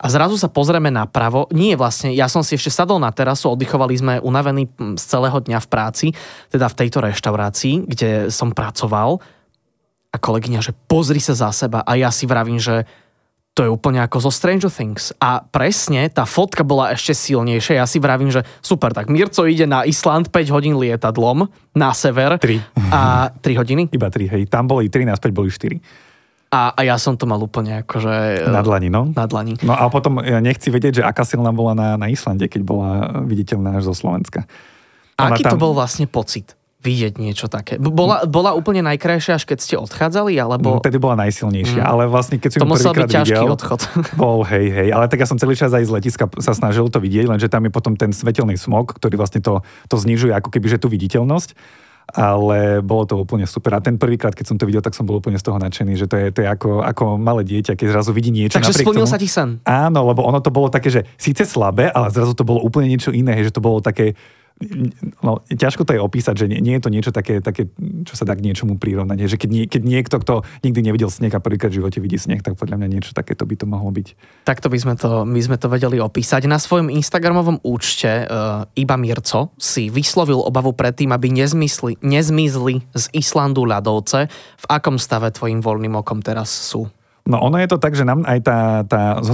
a 0.00 0.06
zrazu 0.08 0.40
sa 0.40 0.48
pozrieme 0.48 0.88
napravo. 0.88 1.44
Nie 1.52 1.76
vlastne, 1.76 2.16
ja 2.16 2.24
som 2.24 2.40
si 2.40 2.56
ešte 2.56 2.72
sadol 2.72 2.96
na 2.96 3.12
terasu, 3.12 3.52
oddychovali 3.52 3.94
sme 4.00 4.14
unavení 4.24 4.72
z 4.96 5.04
celého 5.04 5.36
dňa 5.44 5.60
v 5.60 5.68
práci, 5.68 6.06
teda 6.48 6.72
v 6.72 6.78
tejto 6.80 7.04
reštaurácii, 7.04 7.84
kde 7.84 8.10
som 8.32 8.56
pracoval. 8.56 9.20
A 10.10 10.16
kolegyňa, 10.16 10.64
že 10.64 10.72
pozri 10.88 11.20
sa 11.20 11.36
za 11.36 11.52
seba. 11.52 11.84
A 11.84 12.00
ja 12.00 12.08
si 12.08 12.24
vravím, 12.24 12.56
že 12.56 12.88
to 13.52 13.66
je 13.66 13.70
úplne 13.70 14.00
ako 14.00 14.24
zo 14.24 14.30
Stranger 14.32 14.72
Things. 14.72 15.12
A 15.20 15.44
presne, 15.44 16.08
tá 16.08 16.24
fotka 16.24 16.64
bola 16.64 16.96
ešte 16.96 17.12
silnejšia. 17.12 17.82
Ja 17.82 17.86
si 17.86 18.00
vravím, 18.00 18.32
že 18.32 18.40
super, 18.64 18.94
tak 18.96 19.12
Mirco 19.12 19.44
ide 19.44 19.68
na 19.68 19.84
Island 19.84 20.32
5 20.32 20.54
hodín 20.54 20.80
lietadlom 20.80 21.44
na 21.76 21.90
sever. 21.92 22.40
3. 22.40 22.56
A 22.88 23.28
3 23.36 23.60
hodiny? 23.60 23.82
Iba 23.92 24.08
3, 24.08 24.32
hej. 24.32 24.42
Tam 24.48 24.64
boli 24.64 24.88
3, 24.88 25.04
naspäť 25.04 25.30
boli 25.36 25.52
4. 25.52 26.09
A, 26.50 26.74
a 26.74 26.80
ja 26.82 26.98
som 26.98 27.14
to 27.14 27.30
mal 27.30 27.38
úplne 27.38 27.86
akože... 27.86 28.46
Na 28.50 28.58
dlani, 28.66 28.90
no. 28.90 29.06
Na 29.14 29.30
dlani. 29.30 29.54
No 29.62 29.70
a 29.70 29.86
potom 29.86 30.18
ja 30.18 30.42
nechci 30.42 30.74
vedieť, 30.74 30.98
že 30.98 31.02
aká 31.06 31.22
silná 31.22 31.54
bola 31.54 31.78
na, 31.78 31.88
na 31.94 32.10
Islande, 32.10 32.50
keď 32.50 32.62
bola 32.66 32.90
viditeľná 33.22 33.78
až 33.78 33.94
zo 33.94 33.94
Slovenska. 33.94 34.50
Ona 35.14 35.38
Aký 35.38 35.46
tam... 35.46 35.54
to 35.54 35.62
bol 35.62 35.72
vlastne 35.78 36.10
pocit? 36.10 36.58
vidieť 36.80 37.20
niečo 37.20 37.46
také. 37.52 37.76
Bola, 37.76 38.24
bola 38.24 38.56
úplne 38.56 38.80
najkrajšia, 38.80 39.36
až 39.36 39.44
keď 39.44 39.58
ste 39.60 39.76
odchádzali, 39.76 40.32
alebo... 40.40 40.80
Vtedy 40.80 40.96
bola 40.96 41.12
najsilnejšia, 41.28 41.84
mm. 41.84 41.90
ale 41.92 42.08
vlastne 42.08 42.40
keď 42.40 42.56
som 42.56 42.60
to 42.64 42.72
musel 42.72 42.96
byť 42.96 43.04
ťažký 43.04 43.36
videl, 43.36 43.52
odchod. 43.52 43.80
Bol, 44.20 44.40
hej, 44.48 44.66
hej, 44.72 44.88
ale 44.88 45.04
tak 45.12 45.20
ja 45.20 45.28
som 45.28 45.36
celý 45.36 45.60
čas 45.60 45.76
aj 45.76 45.84
z 45.84 45.92
letiska 45.92 46.24
sa 46.40 46.56
snažil 46.56 46.88
to 46.88 46.96
vidieť, 46.96 47.28
lenže 47.28 47.52
tam 47.52 47.68
je 47.68 47.72
potom 47.72 48.00
ten 48.00 48.16
svetelný 48.16 48.56
smog, 48.56 48.96
ktorý 48.96 49.20
vlastne 49.20 49.44
to, 49.44 49.60
to 49.92 49.96
znižuje 50.00 50.32
ako 50.32 50.48
keby, 50.48 50.72
že 50.72 50.80
tú 50.80 50.88
viditeľnosť 50.88 51.52
ale 52.14 52.82
bolo 52.82 53.06
to 53.06 53.14
úplne 53.18 53.46
super. 53.46 53.78
A 53.78 53.80
ten 53.80 53.96
prvýkrát, 53.96 54.34
keď 54.34 54.46
som 54.50 54.56
to 54.58 54.66
videl, 54.66 54.82
tak 54.82 54.94
som 54.94 55.06
bol 55.06 55.18
úplne 55.18 55.38
z 55.38 55.44
toho 55.46 55.58
nadšený, 55.58 55.92
že 55.94 56.06
to 56.10 56.16
je, 56.18 56.26
to 56.34 56.38
je 56.44 56.48
ako, 56.48 56.82
ako 56.82 57.16
malé 57.16 57.46
dieťa, 57.46 57.78
keď 57.78 57.86
zrazu 57.94 58.10
vidí 58.10 58.34
niečo. 58.34 58.58
Takže 58.58 58.82
splnil 58.82 59.06
tomu, 59.06 59.12
sa 59.12 59.18
ti 59.18 59.30
sen. 59.30 59.62
Áno, 59.64 60.06
lebo 60.06 60.26
ono 60.26 60.42
to 60.42 60.50
bolo 60.50 60.68
také, 60.68 60.90
že 60.90 61.06
síce 61.14 61.46
slabé, 61.46 61.90
ale 61.90 62.10
zrazu 62.10 62.34
to 62.34 62.42
bolo 62.42 62.62
úplne 62.62 62.90
niečo 62.90 63.14
iné, 63.14 63.38
že 63.42 63.54
to 63.54 63.62
bolo 63.62 63.78
také 63.78 64.18
no, 65.24 65.40
ťažko 65.48 65.88
to 65.88 65.96
je 65.96 66.04
opísať, 66.04 66.44
že 66.44 66.46
nie, 66.52 66.60
nie 66.60 66.76
je 66.76 66.84
to 66.84 66.92
niečo 66.92 67.12
také, 67.16 67.40
také, 67.40 67.72
čo 68.04 68.14
sa 68.14 68.28
dá 68.28 68.36
k 68.36 68.44
niečomu 68.44 68.76
prirovnať. 68.76 69.24
Že 69.24 69.38
keď, 69.40 69.50
nie, 69.50 69.64
keď 69.64 69.82
niekto, 69.82 70.16
kto 70.20 70.34
nikdy 70.60 70.80
nevidel 70.84 71.08
sneh 71.08 71.32
a 71.32 71.40
prvýkrát 71.40 71.72
v 71.72 71.80
živote 71.80 71.98
vidí 72.04 72.20
sneh, 72.20 72.44
tak 72.44 72.60
podľa 72.60 72.76
mňa 72.76 72.88
niečo 72.92 73.16
takéto 73.16 73.48
by 73.48 73.56
to 73.56 73.64
mohlo 73.64 73.88
byť. 73.88 74.12
Takto 74.44 74.68
by 74.68 74.78
sme 74.78 74.94
to, 75.00 75.24
my 75.24 75.40
sme 75.40 75.56
to 75.56 75.72
vedeli 75.72 75.96
opísať. 75.96 76.44
Na 76.44 76.60
svojom 76.60 76.92
Instagramovom 76.92 77.64
účte 77.64 78.28
uh, 78.28 78.68
Iba 78.76 79.00
Mirco 79.00 79.56
si 79.56 79.88
vyslovil 79.88 80.44
obavu 80.44 80.76
predtým, 80.76 81.08
aby 81.16 81.32
nezmysli, 81.32 81.96
nezmizli 82.04 82.84
z 82.92 83.04
Islandu 83.16 83.64
ľadovce. 83.64 84.28
V 84.60 84.66
akom 84.68 85.00
stave 85.00 85.32
tvojim 85.32 85.64
voľným 85.64 85.96
okom 86.04 86.20
teraz 86.20 86.52
sú? 86.52 86.84
No 87.28 87.36
ono 87.40 87.60
je 87.60 87.68
to 87.68 87.76
tak, 87.76 87.92
že 87.92 88.08
nám 88.08 88.24
aj 88.24 88.38
tá, 88.42 88.60
tá 88.88 89.02
z 89.20 89.30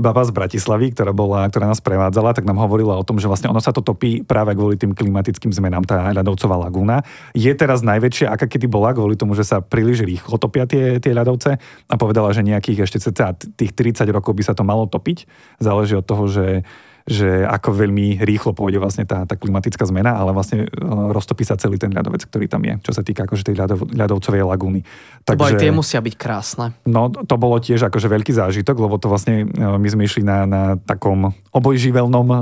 baba 0.00 0.22
z 0.24 0.30
Bratislavy, 0.32 0.96
ktorá, 0.96 1.12
bola, 1.12 1.44
ktorá 1.46 1.68
nás 1.68 1.80
prevádzala, 1.84 2.32
tak 2.32 2.48
nám 2.48 2.56
hovorila 2.58 2.96
o 2.96 3.04
tom, 3.04 3.20
že 3.20 3.28
vlastne 3.28 3.52
ono 3.52 3.60
sa 3.60 3.76
to 3.76 3.84
topí 3.84 4.24
práve 4.24 4.56
kvôli 4.56 4.80
tým 4.80 4.96
klimatickým 4.96 5.52
zmenám, 5.52 5.84
tá 5.84 6.10
ľadovcová 6.16 6.56
lagúna. 6.56 7.04
Je 7.36 7.52
teraz 7.52 7.84
najväčšia, 7.84 8.32
aká 8.32 8.48
kedy 8.48 8.66
bola, 8.66 8.96
kvôli 8.96 9.20
tomu, 9.20 9.36
že 9.36 9.44
sa 9.44 9.60
príliš 9.60 10.02
rýchlo 10.02 10.40
topia 10.40 10.64
tie, 10.64 10.96
tie 10.98 11.12
ľadovce 11.12 11.60
a 11.60 11.94
povedala, 12.00 12.32
že 12.32 12.40
nejakých 12.40 12.88
ešte 12.88 12.98
cca 12.98 13.36
tých 13.36 13.72
30 13.76 14.08
rokov 14.10 14.32
by 14.32 14.42
sa 14.44 14.56
to 14.56 14.64
malo 14.64 14.88
topiť. 14.88 15.28
Záleží 15.60 15.94
od 16.00 16.06
toho, 16.06 16.24
že 16.26 16.64
že 17.08 17.44
ako 17.46 17.72
veľmi 17.72 18.20
rýchlo 18.20 18.52
pôjde 18.52 18.80
vlastne 18.80 19.04
tá, 19.08 19.24
tá 19.24 19.34
klimatická 19.38 19.84
zmena, 19.88 20.16
ale 20.16 20.36
vlastne 20.36 20.68
uh, 20.68 21.12
roztopí 21.14 21.46
sa 21.46 21.56
celý 21.56 21.80
ten 21.80 21.92
ľadovec, 21.92 22.26
ktorý 22.28 22.46
tam 22.50 22.62
je, 22.64 22.74
čo 22.84 22.92
sa 22.92 23.02
týka 23.04 23.24
akože 23.24 23.46
tej 23.46 23.56
ľadov, 23.56 23.88
ľadovcovej 23.92 24.42
lagúny. 24.44 24.80
Takže, 25.24 25.56
aj 25.56 25.62
tie 25.62 25.72
musia 25.72 26.00
byť 26.00 26.14
krásne. 26.16 26.76
No 26.84 27.08
to 27.08 27.34
bolo 27.40 27.56
tiež 27.60 27.88
akože 27.88 28.08
veľký 28.10 28.32
zážitok, 28.36 28.76
lebo 28.76 29.00
to 29.00 29.08
vlastne 29.08 29.48
uh, 29.48 29.80
my 29.80 29.88
sme 29.88 30.02
išli 30.04 30.22
na, 30.24 30.44
na 30.44 30.62
takom 30.76 31.32
obojživelnom 31.54 32.26
uh, 32.28 32.40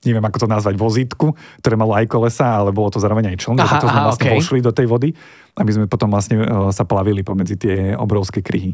neviem 0.00 0.24
ako 0.24 0.38
to 0.40 0.48
nazvať, 0.48 0.80
vozítku, 0.80 1.36
ktoré 1.60 1.76
malo 1.76 1.92
aj 1.92 2.08
kolesa, 2.08 2.56
ale 2.56 2.72
bolo 2.72 2.88
to 2.88 2.96
zároveň 2.96 3.36
aj 3.36 3.44
čln, 3.44 3.60
to 3.60 3.84
sme 3.84 4.00
vlastne 4.00 4.26
okay. 4.32 4.36
pošli 4.40 4.58
do 4.64 4.72
tej 4.72 4.88
vody, 4.88 5.12
aby 5.60 5.70
sme 5.76 5.84
potom 5.92 6.08
vlastne 6.08 6.40
sa 6.72 6.88
plavili 6.88 7.20
pomedzi 7.20 7.60
tie 7.60 7.92
obrovské 7.92 8.40
kryhy 8.40 8.72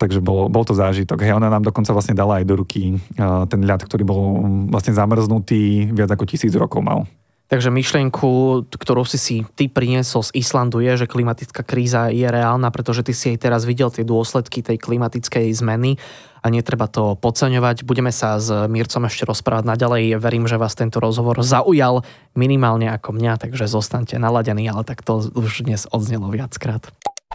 takže 0.00 0.20
bol, 0.22 0.48
bol 0.52 0.64
to 0.64 0.74
zážitok. 0.74 1.22
Hej, 1.22 1.36
ona 1.38 1.52
nám 1.52 1.66
dokonca 1.66 1.94
vlastne 1.94 2.16
dala 2.16 2.40
aj 2.40 2.44
do 2.48 2.54
ruky 2.58 2.96
uh, 3.18 3.44
ten 3.46 3.62
ľad, 3.62 3.84
ktorý 3.84 4.02
bol 4.06 4.20
um, 4.20 4.32
vlastne 4.72 4.96
zamrznutý, 4.96 5.92
viac 5.92 6.10
ako 6.10 6.24
tisíc 6.26 6.52
rokov 6.54 6.82
mal. 6.82 7.06
Takže 7.52 7.68
myšlienku, 7.68 8.64
ktorú 8.72 9.04
si 9.04 9.20
si 9.20 9.36
ty 9.52 9.68
priniesol 9.68 10.24
z 10.24 10.40
Islandu 10.40 10.80
je, 10.80 11.04
že 11.04 11.04
klimatická 11.04 11.60
kríza 11.60 12.08
je 12.08 12.24
reálna, 12.24 12.72
pretože 12.72 13.04
ty 13.04 13.12
si 13.12 13.28
aj 13.28 13.44
teraz 13.44 13.68
videl 13.68 13.92
tie 13.92 14.08
dôsledky 14.08 14.64
tej 14.64 14.80
klimatickej 14.80 15.52
zmeny 15.52 16.00
a 16.42 16.46
netreba 16.50 16.90
to 16.90 17.14
podceňovať. 17.14 17.86
Budeme 17.86 18.10
sa 18.10 18.42
s 18.42 18.50
Mírcom 18.66 19.06
ešte 19.06 19.22
rozprávať 19.22 19.64
naďalej. 19.64 20.18
Verím, 20.18 20.50
že 20.50 20.58
vás 20.58 20.74
tento 20.74 20.98
rozhovor 20.98 21.38
zaujal 21.40 22.02
minimálne 22.34 22.90
ako 22.90 23.14
mňa, 23.14 23.38
takže 23.38 23.70
zostaňte 23.70 24.18
naladení, 24.18 24.66
ale 24.66 24.82
tak 24.82 25.06
to 25.06 25.22
už 25.22 25.62
dnes 25.64 25.86
odznelo 25.88 26.26
viackrát. 26.34 26.90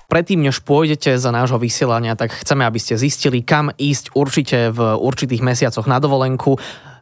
Predtým, 0.08 0.40
než 0.40 0.64
pôjdete 0.64 1.20
za 1.20 1.32
nášho 1.36 1.60
vysielania, 1.60 2.16
tak 2.16 2.32
chceme, 2.32 2.64
aby 2.64 2.80
ste 2.80 2.96
zistili, 3.00 3.44
kam 3.44 3.72
ísť 3.76 4.16
určite 4.16 4.72
v 4.72 4.96
určitých 5.00 5.44
mesiacoch 5.44 5.88
na 5.88 6.00
dovolenku. 6.00 6.56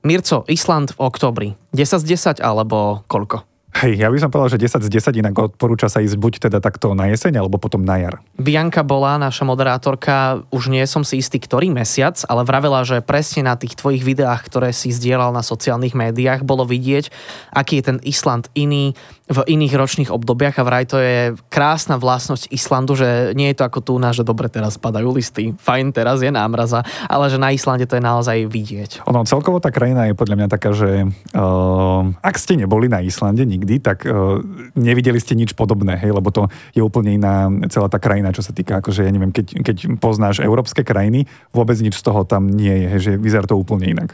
Mirco, 0.05 0.45
Island 0.45 0.93
v 0.97 1.09
oktobri. 1.09 1.49
10 1.73 2.01
z 2.01 2.05
10 2.37 2.41
alebo 2.41 3.05
koľko? 3.09 3.54
Hej, 3.75 3.99
ja 3.99 4.07
by 4.07 4.15
som 4.23 4.31
povedal, 4.31 4.55
že 4.55 4.71
10 4.71 4.87
z 4.87 4.89
10 4.89 5.19
inak 5.19 5.35
odporúča 5.35 5.91
sa 5.91 5.99
ísť 5.99 6.15
buď 6.15 6.47
teda 6.47 6.63
takto 6.63 6.95
na 6.95 7.11
jeseň, 7.11 7.43
alebo 7.43 7.59
potom 7.59 7.83
na 7.83 7.99
jar. 7.99 8.23
Bianka 8.39 8.87
bola 8.87 9.19
naša 9.19 9.43
moderátorka, 9.43 10.47
už 10.47 10.71
nie 10.71 10.87
som 10.87 11.03
si 11.03 11.19
istý 11.19 11.43
ktorý 11.43 11.67
mesiac, 11.75 12.15
ale 12.31 12.47
vravela, 12.47 12.87
že 12.87 13.03
presne 13.03 13.43
na 13.43 13.59
tých 13.59 13.75
tvojich 13.75 14.07
videách, 14.07 14.47
ktoré 14.47 14.71
si 14.71 14.95
zdieľal 14.95 15.35
na 15.35 15.43
sociálnych 15.43 15.91
médiách, 15.91 16.47
bolo 16.47 16.63
vidieť, 16.63 17.11
aký 17.51 17.83
je 17.83 17.87
ten 17.91 17.97
Island 18.07 18.47
iný, 18.55 18.95
v 19.25 19.41
iných 19.41 19.73
ročných 19.73 20.13
obdobiach 20.13 20.61
a 20.61 20.67
vraj 20.67 20.85
to 20.85 21.01
je 21.01 21.33
krásna 21.49 21.97
vlastnosť 21.97 22.53
Islandu, 22.53 22.93
že 22.93 23.33
nie 23.33 23.49
je 23.49 23.57
to 23.57 23.65
ako 23.65 23.79
tu 23.81 23.93
nás, 23.97 24.13
že 24.13 24.21
dobre 24.21 24.53
teraz 24.53 24.77
padajú 24.77 25.17
listy, 25.17 25.57
fajn, 25.57 25.97
teraz 25.97 26.21
je 26.21 26.29
námraza, 26.29 26.85
ale 27.09 27.33
že 27.33 27.41
na 27.41 27.49
Islande 27.49 27.89
to 27.89 27.97
je 27.97 28.05
naozaj 28.05 28.45
vidieť. 28.45 29.01
Ono, 29.09 29.25
celkovo 29.25 29.57
tá 29.57 29.73
krajina 29.73 30.05
je 30.05 30.13
podľa 30.13 30.35
mňa 30.37 30.47
taká, 30.47 30.77
že 30.77 31.09
uh, 31.09 32.01
ak 32.21 32.37
ste 32.37 32.53
neboli 32.61 32.85
na 32.85 33.01
Islande 33.01 33.41
nikdy, 33.49 33.64
tak 33.81 34.05
uh, 34.05 34.39
nevideli 34.77 35.17
ste 35.17 35.33
nič 35.33 35.57
podobné, 35.57 35.97
hej, 35.97 36.13
lebo 36.13 36.29
to 36.29 36.47
je 36.71 36.81
úplne 36.85 37.17
iná 37.17 37.49
celá 37.67 37.89
tá 37.89 37.97
krajina, 37.97 38.31
čo 38.31 38.45
sa 38.45 38.53
týka, 38.53 38.79
akože 38.79 39.03
ja 39.03 39.11
neviem, 39.11 39.33
keď, 39.33 39.65
keď 39.65 39.77
poznáš 39.97 40.39
európske 40.39 40.85
krajiny, 40.85 41.25
vôbec 41.51 41.75
nič 41.81 41.97
z 41.97 42.03
toho 42.05 42.23
tam 42.23 42.47
nie 42.47 42.85
je, 42.85 42.87
hej, 42.87 43.01
že 43.01 43.11
vyzerá 43.17 43.49
to 43.49 43.57
úplne 43.57 43.91
inak 43.91 44.13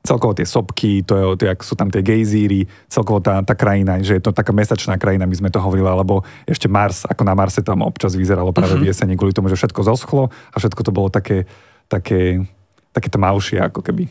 celkovo 0.00 0.32
tie 0.32 0.48
sopky, 0.48 1.04
to 1.04 1.12
je, 1.12 1.24
to 1.36 1.42
je, 1.44 1.52
sú 1.60 1.76
tam 1.76 1.92
tie 1.92 2.00
gejzíry, 2.00 2.64
celkovo 2.88 3.20
tá, 3.20 3.44
tá 3.44 3.52
krajina, 3.52 4.00
že 4.00 4.16
je 4.16 4.22
to 4.24 4.32
taká 4.32 4.50
mesačná 4.56 4.96
krajina, 4.96 5.28
my 5.28 5.36
sme 5.36 5.52
to 5.52 5.60
hovorili, 5.60 5.84
alebo 5.84 6.24
ešte 6.48 6.72
Mars, 6.72 7.04
ako 7.04 7.22
na 7.24 7.36
Marse 7.36 7.60
tam 7.60 7.84
občas 7.84 8.16
vyzeralo 8.16 8.56
práve 8.56 8.80
uh-huh. 8.80 8.84
v 8.84 8.88
jeseni, 8.88 9.20
kvôli 9.20 9.36
tomu, 9.36 9.52
že 9.52 9.60
všetko 9.60 9.84
zoschlo 9.84 10.32
a 10.32 10.56
všetko 10.56 10.80
to 10.88 10.92
bolo 10.92 11.12
také, 11.12 11.44
také, 11.92 12.48
také 12.96 13.08
tmavšie 13.12 13.60
ako 13.60 13.84
keby. 13.84 14.08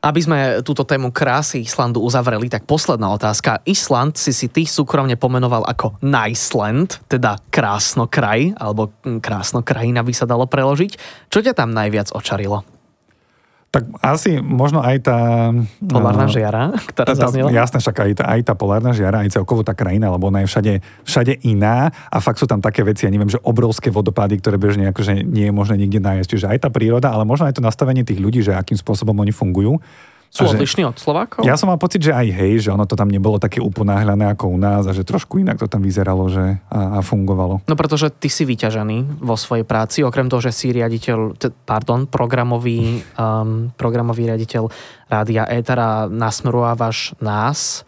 Aby 0.00 0.20
sme 0.24 0.38
túto 0.64 0.80
tému 0.88 1.12
krásy 1.12 1.60
Islandu 1.60 2.00
uzavreli, 2.00 2.48
tak 2.48 2.64
posledná 2.64 3.12
otázka. 3.12 3.60
Island 3.68 4.16
si 4.16 4.32
si 4.32 4.48
ty 4.48 4.64
súkromne 4.64 5.20
pomenoval 5.20 5.68
ako 5.68 6.00
Niceland, 6.00 7.04
teda 7.04 7.36
krásno 7.52 8.08
kraj, 8.08 8.56
alebo 8.56 8.88
krásno 9.20 9.60
krajina 9.60 10.00
by 10.00 10.12
sa 10.16 10.24
dalo 10.24 10.48
preložiť. 10.48 10.96
Čo 11.28 11.44
ťa 11.44 11.52
tam 11.52 11.76
najviac 11.76 12.16
očarilo? 12.16 12.79
Tak 13.70 13.86
asi 14.02 14.42
možno 14.42 14.82
aj 14.82 14.96
tá... 15.06 15.18
Polárna 15.78 16.26
no, 16.26 16.34
žiara, 16.34 16.74
ktorá 16.90 17.06
tá, 17.06 17.14
zaznela? 17.14 17.54
Jasné, 17.54 17.78
však 17.78 17.96
aj 18.02 18.12
tá, 18.18 18.24
aj 18.26 18.40
tá 18.50 18.54
polárna 18.58 18.90
žiara, 18.90 19.22
aj 19.22 19.30
celkovo 19.30 19.62
tá 19.62 19.78
krajina, 19.78 20.10
lebo 20.10 20.26
ona 20.26 20.42
je 20.42 20.50
všade, 20.50 20.72
všade 21.06 21.32
iná 21.46 21.94
a 22.10 22.18
fakt 22.18 22.42
sú 22.42 22.50
tam 22.50 22.58
také 22.58 22.82
veci, 22.82 23.06
ja 23.06 23.14
neviem, 23.14 23.30
že 23.30 23.38
obrovské 23.46 23.94
vodopády, 23.94 24.42
ktoré 24.42 24.58
bežne 24.58 24.90
akože 24.90 25.22
nie 25.22 25.46
je 25.46 25.54
možné 25.54 25.78
nikde 25.86 26.02
nájsť. 26.02 26.28
Čiže 26.34 26.46
aj 26.50 26.58
tá 26.66 26.68
príroda, 26.74 27.14
ale 27.14 27.22
možno 27.22 27.46
aj 27.46 27.58
to 27.58 27.62
nastavenie 27.62 28.02
tých 28.02 28.18
ľudí, 28.18 28.42
že 28.42 28.58
akým 28.58 28.74
spôsobom 28.74 29.14
oni 29.14 29.30
fungujú. 29.30 29.78
Sú 30.30 30.46
že, 30.46 30.54
odlišní 30.54 30.86
od 30.86 30.94
Slovákov? 30.94 31.42
Ja 31.42 31.58
som 31.58 31.66
mal 31.66 31.78
pocit, 31.82 32.06
že 32.06 32.14
aj 32.14 32.30
hej, 32.30 32.62
že 32.62 32.70
ono 32.70 32.86
to 32.86 32.94
tam 32.94 33.10
nebolo 33.10 33.42
také 33.42 33.58
uponáhľané 33.58 34.30
ako 34.30 34.54
u 34.54 34.58
nás 34.62 34.86
a 34.86 34.94
že 34.94 35.02
trošku 35.02 35.42
inak 35.42 35.58
to 35.58 35.66
tam 35.66 35.82
vyzeralo 35.82 36.30
že 36.30 36.62
a, 36.70 36.98
a 36.98 37.00
fungovalo. 37.02 37.66
No 37.66 37.74
pretože 37.74 38.14
ty 38.14 38.30
si 38.30 38.46
vyťažený 38.46 39.18
vo 39.18 39.34
svojej 39.34 39.66
práci, 39.66 40.06
okrem 40.06 40.30
toho, 40.30 40.38
že 40.38 40.54
si 40.54 40.70
riaditeľ, 40.70 41.34
pardon, 41.66 42.06
programový, 42.06 43.02
um, 43.18 43.74
programový 43.74 44.30
riaditeľ 44.30 44.70
Rádia 45.10 45.50
Etera 45.50 46.06
nasmerovávaš 46.06 47.18
nás 47.18 47.82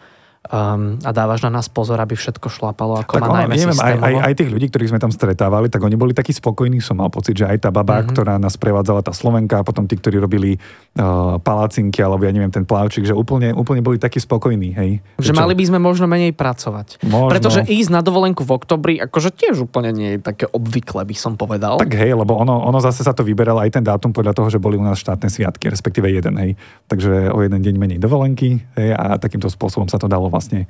um, 0.51 0.99
a 0.99 1.11
dávaš 1.15 1.45
na 1.47 1.51
nás 1.53 1.71
pozor, 1.71 1.95
aby 2.03 2.17
všetko 2.19 2.51
šlapalo 2.51 2.99
ako 2.99 3.15
tak 3.15 3.23
má 3.23 3.43
najmä 3.43 3.55
neviem, 3.55 3.79
aj, 3.79 3.95
aj, 3.95 4.13
aj, 4.27 4.33
tých 4.35 4.49
ľudí, 4.51 4.67
ktorých 4.67 4.91
sme 4.91 4.99
tam 4.99 5.11
stretávali, 5.13 5.71
tak 5.71 5.79
oni 5.79 5.95
boli 5.95 6.11
takí 6.11 6.35
spokojní, 6.35 6.83
som 6.83 6.99
mal 6.99 7.07
pocit, 7.07 7.39
že 7.39 7.47
aj 7.47 7.63
tá 7.63 7.69
baba, 7.71 8.01
mm-hmm. 8.01 8.11
ktorá 8.11 8.35
nás 8.41 8.59
prevádzala, 8.59 9.05
tá 9.05 9.15
Slovenka, 9.15 9.61
a 9.61 9.63
potom 9.63 9.87
tí, 9.87 9.95
ktorí 9.95 10.19
robili 10.19 10.59
uh, 10.59 11.39
palacinky, 11.39 12.03
alebo 12.03 12.27
ja 12.27 12.33
neviem, 12.35 12.51
ten 12.51 12.67
plavčík, 12.67 13.07
že 13.07 13.15
úplne, 13.15 13.55
úplne 13.55 13.79
boli 13.79 13.95
takí 13.95 14.19
spokojní, 14.19 14.69
hej. 14.75 14.91
Že, 15.21 15.31
že 15.31 15.33
mali 15.37 15.55
by 15.55 15.63
sme 15.63 15.79
možno 15.79 16.05
menej 16.09 16.35
pracovať. 16.35 16.99
Možno. 17.07 17.31
Pretože 17.31 17.63
ísť 17.63 17.89
na 17.93 18.01
dovolenku 18.03 18.43
v 18.43 18.51
oktobri, 18.51 18.93
akože 18.99 19.31
tiež 19.31 19.63
úplne 19.63 19.95
nie 19.95 20.09
je 20.17 20.19
také 20.19 20.45
obvykle, 20.51 21.07
by 21.07 21.15
som 21.15 21.39
povedal. 21.39 21.79
Tak 21.79 21.95
hej, 21.95 22.11
lebo 22.17 22.35
ono, 22.35 22.67
ono 22.67 22.79
zase 22.83 23.05
sa 23.05 23.15
to 23.15 23.23
vyberalo 23.23 23.63
aj 23.63 23.79
ten 23.79 23.83
dátum 23.85 24.11
podľa 24.11 24.35
toho, 24.35 24.51
že 24.51 24.59
boli 24.59 24.75
u 24.75 24.83
nás 24.83 24.99
štátne 24.99 25.31
sviatky, 25.31 25.71
respektíve 25.71 26.09
jeden, 26.11 26.35
hej. 26.35 26.51
Takže 26.91 27.31
o 27.31 27.39
jeden 27.39 27.63
deň 27.63 27.75
menej 27.79 27.99
dovolenky, 28.01 28.59
hej, 28.75 28.91
a 28.91 29.15
takýmto 29.15 29.47
spôsobom 29.47 29.87
sa 29.87 30.01
to 30.01 30.09
dalo 30.09 30.32
vlastne 30.33 30.65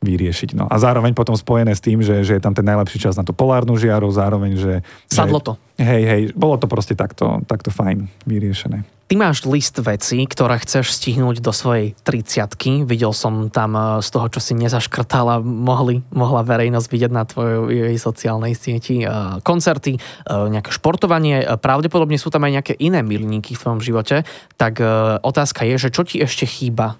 vyriešiť. 0.00 0.56
No. 0.56 0.64
A 0.68 0.76
zároveň 0.76 1.16
potom 1.16 1.36
spojené 1.36 1.72
s 1.72 1.84
tým, 1.84 2.04
že, 2.04 2.20
že 2.24 2.36
je 2.36 2.42
tam 2.42 2.52
ten 2.52 2.64
najlepší 2.64 3.00
čas 3.00 3.16
na 3.16 3.24
tú 3.24 3.32
polárnu 3.32 3.76
žiaru, 3.76 4.08
zároveň, 4.12 4.56
že... 4.56 4.72
Sadlo 5.08 5.40
to. 5.40 5.56
Hej, 5.76 6.02
hej, 6.04 6.22
bolo 6.36 6.56
to 6.60 6.68
proste 6.68 6.92
takto, 6.96 7.40
takto 7.48 7.72
fajn 7.72 8.08
vyriešené. 8.28 8.84
Ty 9.06 9.14
máš 9.22 9.46
list 9.46 9.78
vecí, 9.78 10.18
ktoré 10.26 10.58
chceš 10.58 10.98
stihnúť 10.98 11.38
do 11.38 11.54
svojej 11.54 11.94
30 12.02 12.90
Videl 12.90 13.14
som 13.14 13.54
tam 13.54 13.78
e, 13.78 14.02
z 14.02 14.08
toho, 14.10 14.26
čo 14.26 14.42
si 14.42 14.58
nezaškrtala, 14.58 15.46
mohli, 15.46 16.02
mohla 16.10 16.42
verejnosť 16.42 16.88
vidieť 16.90 17.12
na 17.14 17.22
tvojej 17.22 17.94
sociálnej 18.02 18.58
sieti 18.58 19.06
e, 19.06 19.38
koncerty, 19.46 19.94
e, 19.94 19.98
nejaké 20.26 20.74
športovanie. 20.74 21.46
Pravdepodobne 21.62 22.18
sú 22.18 22.34
tam 22.34 22.50
aj 22.50 22.58
nejaké 22.58 22.74
iné 22.82 23.06
milníky 23.06 23.54
v 23.54 23.62
tvojom 23.62 23.78
živote. 23.78 24.26
Tak 24.58 24.82
otázka 25.22 25.62
je, 25.62 25.86
že 25.86 25.94
čo 25.94 26.02
ti 26.02 26.18
ešte 26.18 26.48
chýba 26.48 26.98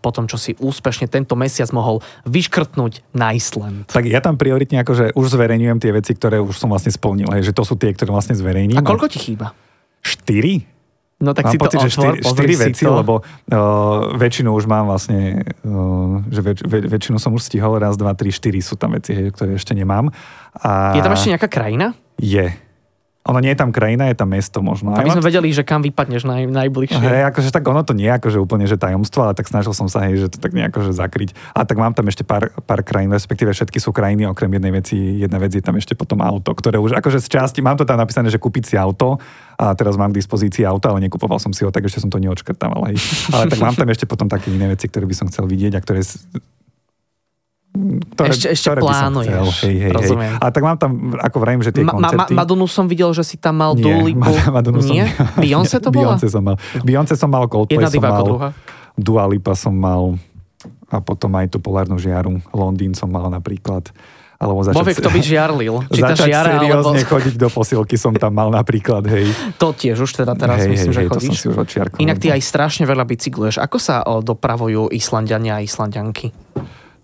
po 0.00 0.10
tom, 0.10 0.26
čo 0.26 0.40
si 0.40 0.58
úspešne 0.58 1.06
tento 1.06 1.38
mesiac 1.38 1.70
mohol 1.70 2.02
vyškrtnúť 2.26 3.14
na 3.14 3.30
Island? 3.36 3.94
Tak 3.94 4.08
ja 4.10 4.18
tam 4.18 4.34
prioritne 4.34 4.82
akože 4.82 5.14
už 5.14 5.26
zverejňujem 5.30 5.78
tie 5.78 5.92
veci, 5.94 6.16
ktoré 6.16 6.42
už 6.42 6.58
som 6.58 6.72
vlastne 6.72 6.90
splnil. 6.90 7.30
Že 7.30 7.54
to 7.54 7.62
sú 7.62 7.74
tie, 7.78 7.94
ktoré 7.94 8.10
vlastne 8.10 8.34
zverejním. 8.34 8.80
A 8.80 8.82
koľko 8.82 9.06
ti 9.06 9.22
chýba? 9.22 9.54
Štyri? 10.00 10.73
No 11.24 11.32
tak 11.32 11.48
mám 11.48 11.52
si 11.52 11.58
pocit, 11.58 11.80
to 11.80 11.88
otvor, 11.88 12.20
že 12.20 12.28
4, 12.28 12.60
4 12.60 12.64
veci, 12.68 12.84
to. 12.84 12.92
lebo 12.92 13.14
uh, 13.24 14.12
väčšinu 14.12 14.52
už 14.52 14.68
mám 14.68 14.92
vlastne, 14.92 15.40
uh, 15.64 16.20
že 16.28 16.40
väč, 16.44 16.60
väč, 16.60 16.84
väčšinu 16.92 17.16
som 17.16 17.32
už 17.32 17.48
stihol, 17.48 17.80
raz, 17.80 17.96
dva, 17.96 18.12
tri, 18.12 18.28
štyri 18.28 18.60
sú 18.60 18.76
tam 18.76 18.92
veci, 18.92 19.16
hej, 19.16 19.32
ktoré 19.32 19.56
ešte 19.56 19.72
nemám. 19.72 20.12
A... 20.60 20.92
Je 20.92 21.00
tam 21.00 21.16
ešte 21.16 21.32
nejaká 21.32 21.48
krajina? 21.48 21.96
Je. 22.20 22.52
Ono 23.24 23.40
nie 23.40 23.56
je 23.56 23.58
tam 23.58 23.72
krajina, 23.72 24.12
je 24.12 24.20
tam 24.20 24.36
mesto 24.36 24.60
možno. 24.60 24.92
Aby 24.92 25.08
sme 25.16 25.24
vedeli, 25.24 25.48
že 25.48 25.64
kam 25.64 25.80
vypadneš 25.80 26.28
naj, 26.28 26.44
najbližšie. 26.44 27.00
Hej, 27.00 27.24
akože 27.32 27.56
tak 27.56 27.64
ono 27.64 27.80
to 27.80 27.96
nie 27.96 28.04
je 28.04 28.20
akože 28.20 28.36
úplne, 28.36 28.68
že 28.68 28.76
tajomstvo, 28.76 29.24
ale 29.24 29.32
tak 29.32 29.48
snažil 29.48 29.72
som 29.72 29.88
sa, 29.88 30.04
hej, 30.04 30.28
že 30.28 30.28
to 30.28 30.36
tak 30.36 30.52
nejako 30.52 30.84
že 30.84 30.92
zakryť. 30.92 31.32
A 31.56 31.64
tak 31.64 31.80
mám 31.80 31.96
tam 31.96 32.04
ešte 32.04 32.20
pár, 32.20 32.52
pár 32.68 32.84
krajín, 32.84 33.08
respektíve 33.08 33.56
všetky 33.56 33.80
sú 33.80 33.96
krajiny, 33.96 34.28
okrem 34.28 34.52
jednej 34.52 34.76
veci, 34.76 35.24
jedna 35.24 35.40
vec 35.40 35.56
je 35.56 35.64
tam 35.64 35.72
ešte 35.80 35.96
potom 35.96 36.20
auto, 36.20 36.52
ktoré 36.52 36.76
už 36.76 37.00
akože 37.00 37.16
z 37.24 37.28
časti, 37.32 37.64
mám 37.64 37.80
to 37.80 37.88
tam 37.88 37.96
napísané, 37.96 38.28
že 38.28 38.36
kúpiť 38.36 38.64
si 38.68 38.74
auto 38.76 39.16
a 39.56 39.72
teraz 39.72 39.96
mám 39.96 40.12
k 40.12 40.20
dispozícii 40.20 40.68
auto, 40.68 40.92
ale 40.92 41.08
nekupoval 41.08 41.40
som 41.40 41.56
si 41.56 41.64
ho, 41.64 41.72
tak 41.72 41.88
ešte 41.88 42.04
som 42.04 42.12
to 42.12 42.20
neočkrtával. 42.20 42.92
Hej. 42.92 43.00
Ale 43.32 43.48
tak 43.48 43.56
mám 43.56 43.72
tam 43.72 43.88
ešte 43.88 44.04
potom 44.04 44.28
také 44.28 44.52
iné 44.52 44.68
veci, 44.68 44.84
ktoré 44.84 45.08
by 45.08 45.16
som 45.16 45.32
chcel 45.32 45.48
vidieť 45.48 45.72
a 45.72 45.80
ktoré 45.80 46.04
ktoré, 47.74 48.30
Ešte- 48.30 48.50
ešte 48.54 48.66
ktoré 48.70 48.80
plánuješ. 48.86 49.26
chcel. 49.34 49.46
Hej, 49.66 49.74
hej, 49.74 49.76
hej. 49.82 49.90
Rozumiem. 49.90 50.32
A 50.38 50.46
tak 50.54 50.62
mám 50.62 50.78
tam, 50.78 50.90
ako 51.18 51.36
vrajím, 51.42 51.62
že 51.66 51.74
tie 51.74 51.82
Ma, 51.82 51.90
ma, 51.90 51.98
ma, 51.98 52.08
koncerty... 52.14 52.32
Madunu 52.38 52.66
som 52.70 52.86
videl, 52.86 53.10
že 53.10 53.26
si 53.26 53.34
tam 53.34 53.58
mal 53.58 53.74
Nie, 53.74 53.82
Dua 53.82 53.98
Lipu. 54.06 54.22
Mad- 54.22 54.54
Madonu 54.54 54.78
som- 54.78 54.94
Nie? 54.94 55.10
Beyoncé 55.42 55.82
to 55.82 55.90
bola? 55.90 56.14
Beyoncé 56.14 56.26
som 56.30 56.42
mal. 56.46 56.56
Beyoncé 56.86 57.14
som 57.18 57.26
mal, 57.26 57.50
Coldplay 57.50 57.82
Jedna 57.82 57.90
som 57.90 58.02
mal. 58.06 58.22
druhá. 58.22 58.48
Dua 58.94 59.24
Lipa 59.26 59.58
som 59.58 59.74
mal 59.74 60.14
a 60.86 61.02
potom 61.02 61.34
aj 61.34 61.50
tú 61.50 61.58
polárnu 61.58 61.98
žiaru. 61.98 62.38
Londýn 62.54 62.94
som 62.94 63.10
mal 63.10 63.26
napríklad. 63.26 63.90
Alebo 64.38 64.62
začať, 64.62 64.78
Bovie, 64.78 64.94
kto 64.94 65.10
by 65.10 65.20
žiarlil. 65.22 65.74
Či 65.90 66.00
tá 66.02 66.14
začať 66.14 66.26
žiara, 66.30 66.50
alebo... 66.58 66.62
seriózne 66.62 67.02
chodiť 67.06 67.34
do 67.38 67.48
posilky 67.50 67.96
som 67.98 68.12
tam 68.14 68.34
mal 68.34 68.50
napríklad, 68.50 69.02
hej. 69.10 69.30
To 69.58 69.74
tiež 69.74 69.98
už 69.98 70.10
teda 70.10 70.34
teraz 70.38 70.62
hej, 70.62 70.74
myslím, 70.74 70.90
hej, 70.90 70.94
že 70.94 71.00
hej, 71.00 71.08
to 71.08 71.18
som 71.22 71.34
chodíš. 71.34 71.40
si 71.40 71.46
už. 71.50 72.02
Inak 72.02 72.18
ty 72.22 72.28
aj 72.30 72.42
strašne 72.42 72.84
veľa 72.84 73.02
bicykluješ. 73.08 73.58
Ako 73.62 73.78
sa 73.82 74.02
dopravujú 74.04 74.90
Islandiania 74.90 75.58
a 75.58 75.64
Islandianky? 75.64 76.43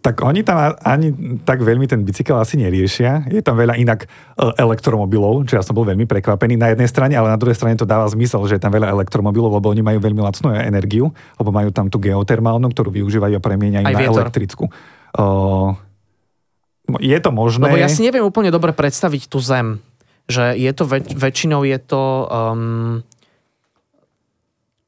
Tak 0.00 0.24
oni 0.24 0.40
tam 0.40 0.56
ani 0.80 1.12
tak 1.44 1.60
veľmi 1.60 1.84
ten 1.84 2.00
bicykel 2.00 2.40
asi 2.40 2.56
neriešia. 2.56 3.28
Je 3.28 3.44
tam 3.44 3.60
veľa 3.60 3.76
inak 3.76 4.08
e, 4.08 4.08
elektromobilov, 4.56 5.44
čo 5.44 5.60
ja 5.60 5.62
som 5.62 5.76
bol 5.76 5.84
veľmi 5.84 6.08
prekvapený 6.08 6.56
na 6.56 6.72
jednej 6.72 6.88
strane, 6.88 7.12
ale 7.20 7.28
na 7.28 7.36
druhej 7.36 7.52
strane 7.52 7.76
to 7.76 7.84
dáva 7.84 8.08
zmysel, 8.08 8.40
že 8.48 8.56
je 8.56 8.64
tam 8.64 8.72
veľa 8.72 8.88
elektromobilov, 8.96 9.60
lebo 9.60 9.68
oni 9.68 9.84
majú 9.84 10.00
veľmi 10.00 10.24
lacnú 10.24 10.56
energiu, 10.56 11.12
lebo 11.36 11.52
majú 11.52 11.68
tam 11.68 11.92
tú 11.92 12.00
geotermálnu, 12.00 12.72
ktorú 12.72 12.88
využívajú 12.96 13.36
a 13.36 13.42
premieňajú 13.44 13.84
Aj 13.84 13.92
na 13.92 14.00
vietor. 14.00 14.24
elektrickú. 14.24 14.64
Uh, 15.12 15.76
je 16.98 17.18
to 17.20 17.30
možné. 17.30 17.68
Lebo 17.68 17.78
ja 17.78 17.92
si 17.92 18.00
neviem 18.00 18.24
úplne 18.24 18.48
dobre 18.48 18.72
predstaviť 18.72 19.28
tú 19.28 19.38
zem. 19.38 19.84
Že 20.32 20.56
je 20.56 20.72
to, 20.72 20.84
väč- 20.88 21.12
väčšinou 21.12 21.60
je 21.68 21.78
to 21.78 22.02
um, 22.24 23.04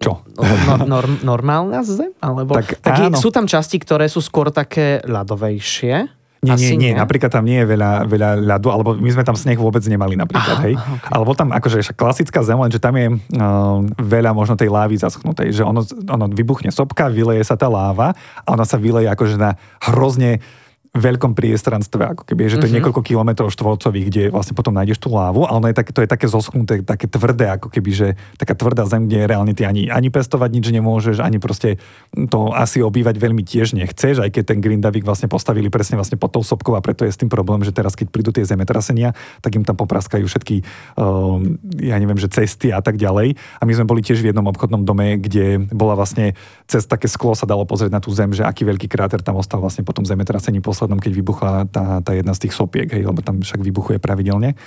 Čo? 0.02 0.26
no, 0.68 0.74
norm, 0.84 1.14
normálna 1.22 1.86
zem? 1.86 2.10
Alebo, 2.18 2.58
Tak 2.58 2.82
tak 2.82 2.94
je, 2.98 3.08
áno. 3.08 3.18
sú 3.18 3.30
tam 3.30 3.46
časti, 3.46 3.78
ktoré 3.78 4.10
sú 4.10 4.18
skôr 4.18 4.50
také 4.50 5.00
ľadovejšie? 5.06 6.22
Nie, 6.42 6.58
Asi 6.58 6.74
nie, 6.74 6.90
nie, 6.90 6.98
napríklad 6.98 7.30
tam 7.30 7.46
nie 7.46 7.62
je 7.62 7.70
veľa, 7.70 8.02
veľa 8.10 8.30
ľadu, 8.42 8.66
alebo 8.74 8.98
my 8.98 9.10
sme 9.14 9.22
tam 9.22 9.38
sneh 9.38 9.54
vôbec 9.54 9.78
nemali 9.86 10.18
napríklad, 10.18 10.58
Aha, 10.58 10.66
hej. 10.66 10.74
aha, 10.74 10.98
okay. 10.98 11.10
Alebo 11.14 11.30
tam 11.38 11.54
akože 11.54 11.94
klasická 11.94 12.42
zem, 12.42 12.58
lenže 12.58 12.82
tam 12.82 12.98
je 12.98 13.14
uh, 13.14 13.78
veľa 13.94 14.34
možno 14.34 14.58
tej 14.58 14.66
lávy 14.66 14.98
zaschnutej, 14.98 15.54
že 15.54 15.62
ono, 15.62 15.86
ono 15.86 16.26
vybuchne 16.26 16.74
sopka, 16.74 17.06
vyleje 17.06 17.46
sa 17.46 17.54
tá 17.54 17.70
láva 17.70 18.10
a 18.42 18.58
ona 18.58 18.66
sa 18.66 18.74
vyleje 18.74 19.06
akože 19.14 19.38
na 19.38 19.54
hrozne 19.86 20.42
veľkom 20.92 21.32
priestranstve, 21.32 22.04
ako 22.04 22.22
keby, 22.28 22.52
že 22.52 22.60
to 22.60 22.68
je 22.68 22.76
Mhm. 22.76 22.76
niekoľko 22.84 23.00
kilometrov 23.00 23.48
štvorcových, 23.48 24.06
kde 24.12 24.22
vlastne 24.28 24.52
potom 24.52 24.76
nájdeš 24.76 25.00
tú 25.00 25.08
lávu, 25.08 25.48
ale 25.48 25.56
ono 25.56 25.66
je 25.72 25.76
tak, 25.80 25.88
to 25.88 26.04
je 26.04 26.08
také 26.08 26.28
zoschnuté, 26.28 26.84
také 26.84 27.08
tvrdé, 27.08 27.48
ako 27.48 27.72
keby, 27.72 27.90
že 27.96 28.08
taká 28.36 28.52
tvrdá 28.52 28.84
zem, 28.84 29.08
kde 29.08 29.24
reálne 29.24 29.56
ty 29.56 29.64
ani, 29.64 29.88
ani 29.88 30.12
pestovať 30.12 30.52
nič 30.52 30.68
nemôžeš, 30.68 31.24
ani 31.24 31.40
proste 31.40 31.80
to 32.28 32.52
asi 32.52 32.84
obývať 32.84 33.16
veľmi 33.16 33.40
tiež 33.40 33.72
nechceš, 33.72 34.20
aj 34.20 34.36
keď 34.36 34.44
ten 34.52 34.60
Grindavik 34.60 35.08
vlastne 35.08 35.32
postavili 35.32 35.72
presne 35.72 35.96
vlastne 35.96 36.20
pod 36.20 36.28
tou 36.28 36.44
sopkou 36.44 36.76
a 36.76 36.84
preto 36.84 37.08
je 37.08 37.12
s 37.12 37.16
tým 37.16 37.32
problém, 37.32 37.64
že 37.64 37.72
teraz 37.72 37.96
keď 37.96 38.12
prídu 38.12 38.28
tie 38.28 38.44
zemetrasenia, 38.44 39.16
tak 39.40 39.56
im 39.56 39.64
tam 39.64 39.80
popraskajú 39.80 40.28
všetky, 40.28 40.60
um, 41.00 41.56
ja 41.80 41.96
neviem, 41.96 42.20
že 42.20 42.28
cesty 42.28 42.68
a 42.68 42.84
tak 42.84 43.00
ďalej. 43.00 43.40
A 43.60 43.62
my 43.64 43.72
sme 43.72 43.88
boli 43.88 44.04
tiež 44.04 44.20
v 44.20 44.28
jednom 44.28 44.44
obchodnom 44.44 44.84
dome, 44.84 45.16
kde 45.16 45.64
bola 45.72 45.96
vlastne 45.96 46.36
cez 46.68 46.84
také 46.84 47.08
sklo 47.08 47.32
sa 47.32 47.48
dalo 47.48 47.64
pozrieť 47.64 47.96
na 47.96 48.00
tú 48.04 48.12
zem, 48.12 48.28
že 48.36 48.44
aký 48.44 48.68
veľký 48.68 48.92
kráter 48.92 49.24
tam 49.24 49.40
ostal 49.40 49.64
vlastne 49.64 49.88
po 49.88 49.96
tom 49.96 50.04
zemetrasení 50.04 50.60
poslednom, 50.82 50.98
keď 50.98 51.12
vybuchla 51.14 51.52
tá, 51.70 52.02
tá 52.02 52.10
jedna 52.10 52.34
z 52.34 52.50
tých 52.50 52.58
sopiek, 52.58 52.90
hej, 52.90 53.06
lebo 53.06 53.22
tam 53.22 53.38
však 53.38 53.62
vybuchuje 53.62 54.02
pravidelne. 54.02 54.58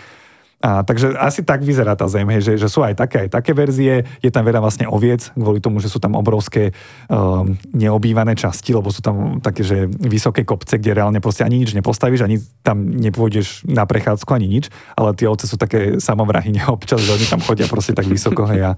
A, 0.64 0.88
takže 0.88 1.12
asi 1.20 1.44
tak 1.44 1.68
vyzerá 1.68 2.00
tá 2.00 2.08
zem, 2.08 2.24
hej, 2.32 2.40
že, 2.40 2.54
že 2.56 2.72
sú 2.72 2.80
aj 2.80 2.96
také, 2.96 3.28
aj 3.28 3.38
také 3.38 3.52
verzie, 3.52 4.08
je 4.24 4.32
tam 4.32 4.48
veľa 4.48 4.64
vlastne 4.64 4.88
oviec, 4.88 5.36
kvôli 5.36 5.60
tomu, 5.60 5.84
že 5.84 5.92
sú 5.92 6.00
tam 6.00 6.16
obrovské 6.16 6.72
um, 7.12 7.60
neobývané 7.76 8.40
časti, 8.40 8.72
lebo 8.72 8.88
sú 8.88 9.04
tam 9.04 9.44
také, 9.44 9.68
že 9.68 9.86
vysoké 9.86 10.48
kopce, 10.48 10.80
kde 10.80 10.96
reálne 10.96 11.20
proste 11.20 11.44
ani 11.44 11.60
nič 11.60 11.76
nepostavíš, 11.76 12.24
ani 12.24 12.40
tam 12.64 12.88
nepôjdeš 12.88 13.68
na 13.68 13.84
prechádzku, 13.84 14.32
ani 14.32 14.48
nič, 14.48 14.72
ale 14.96 15.12
tie 15.12 15.28
ovce 15.28 15.44
sú 15.44 15.60
také 15.60 16.00
samovrahy 16.00 16.56
občas, 16.72 17.04
že 17.04 17.14
oni 17.14 17.26
tam 17.28 17.44
chodia 17.44 17.68
proste 17.68 17.92
tak 17.92 18.08
vysoko, 18.08 18.48
hej, 18.48 18.64
a, 18.64 18.72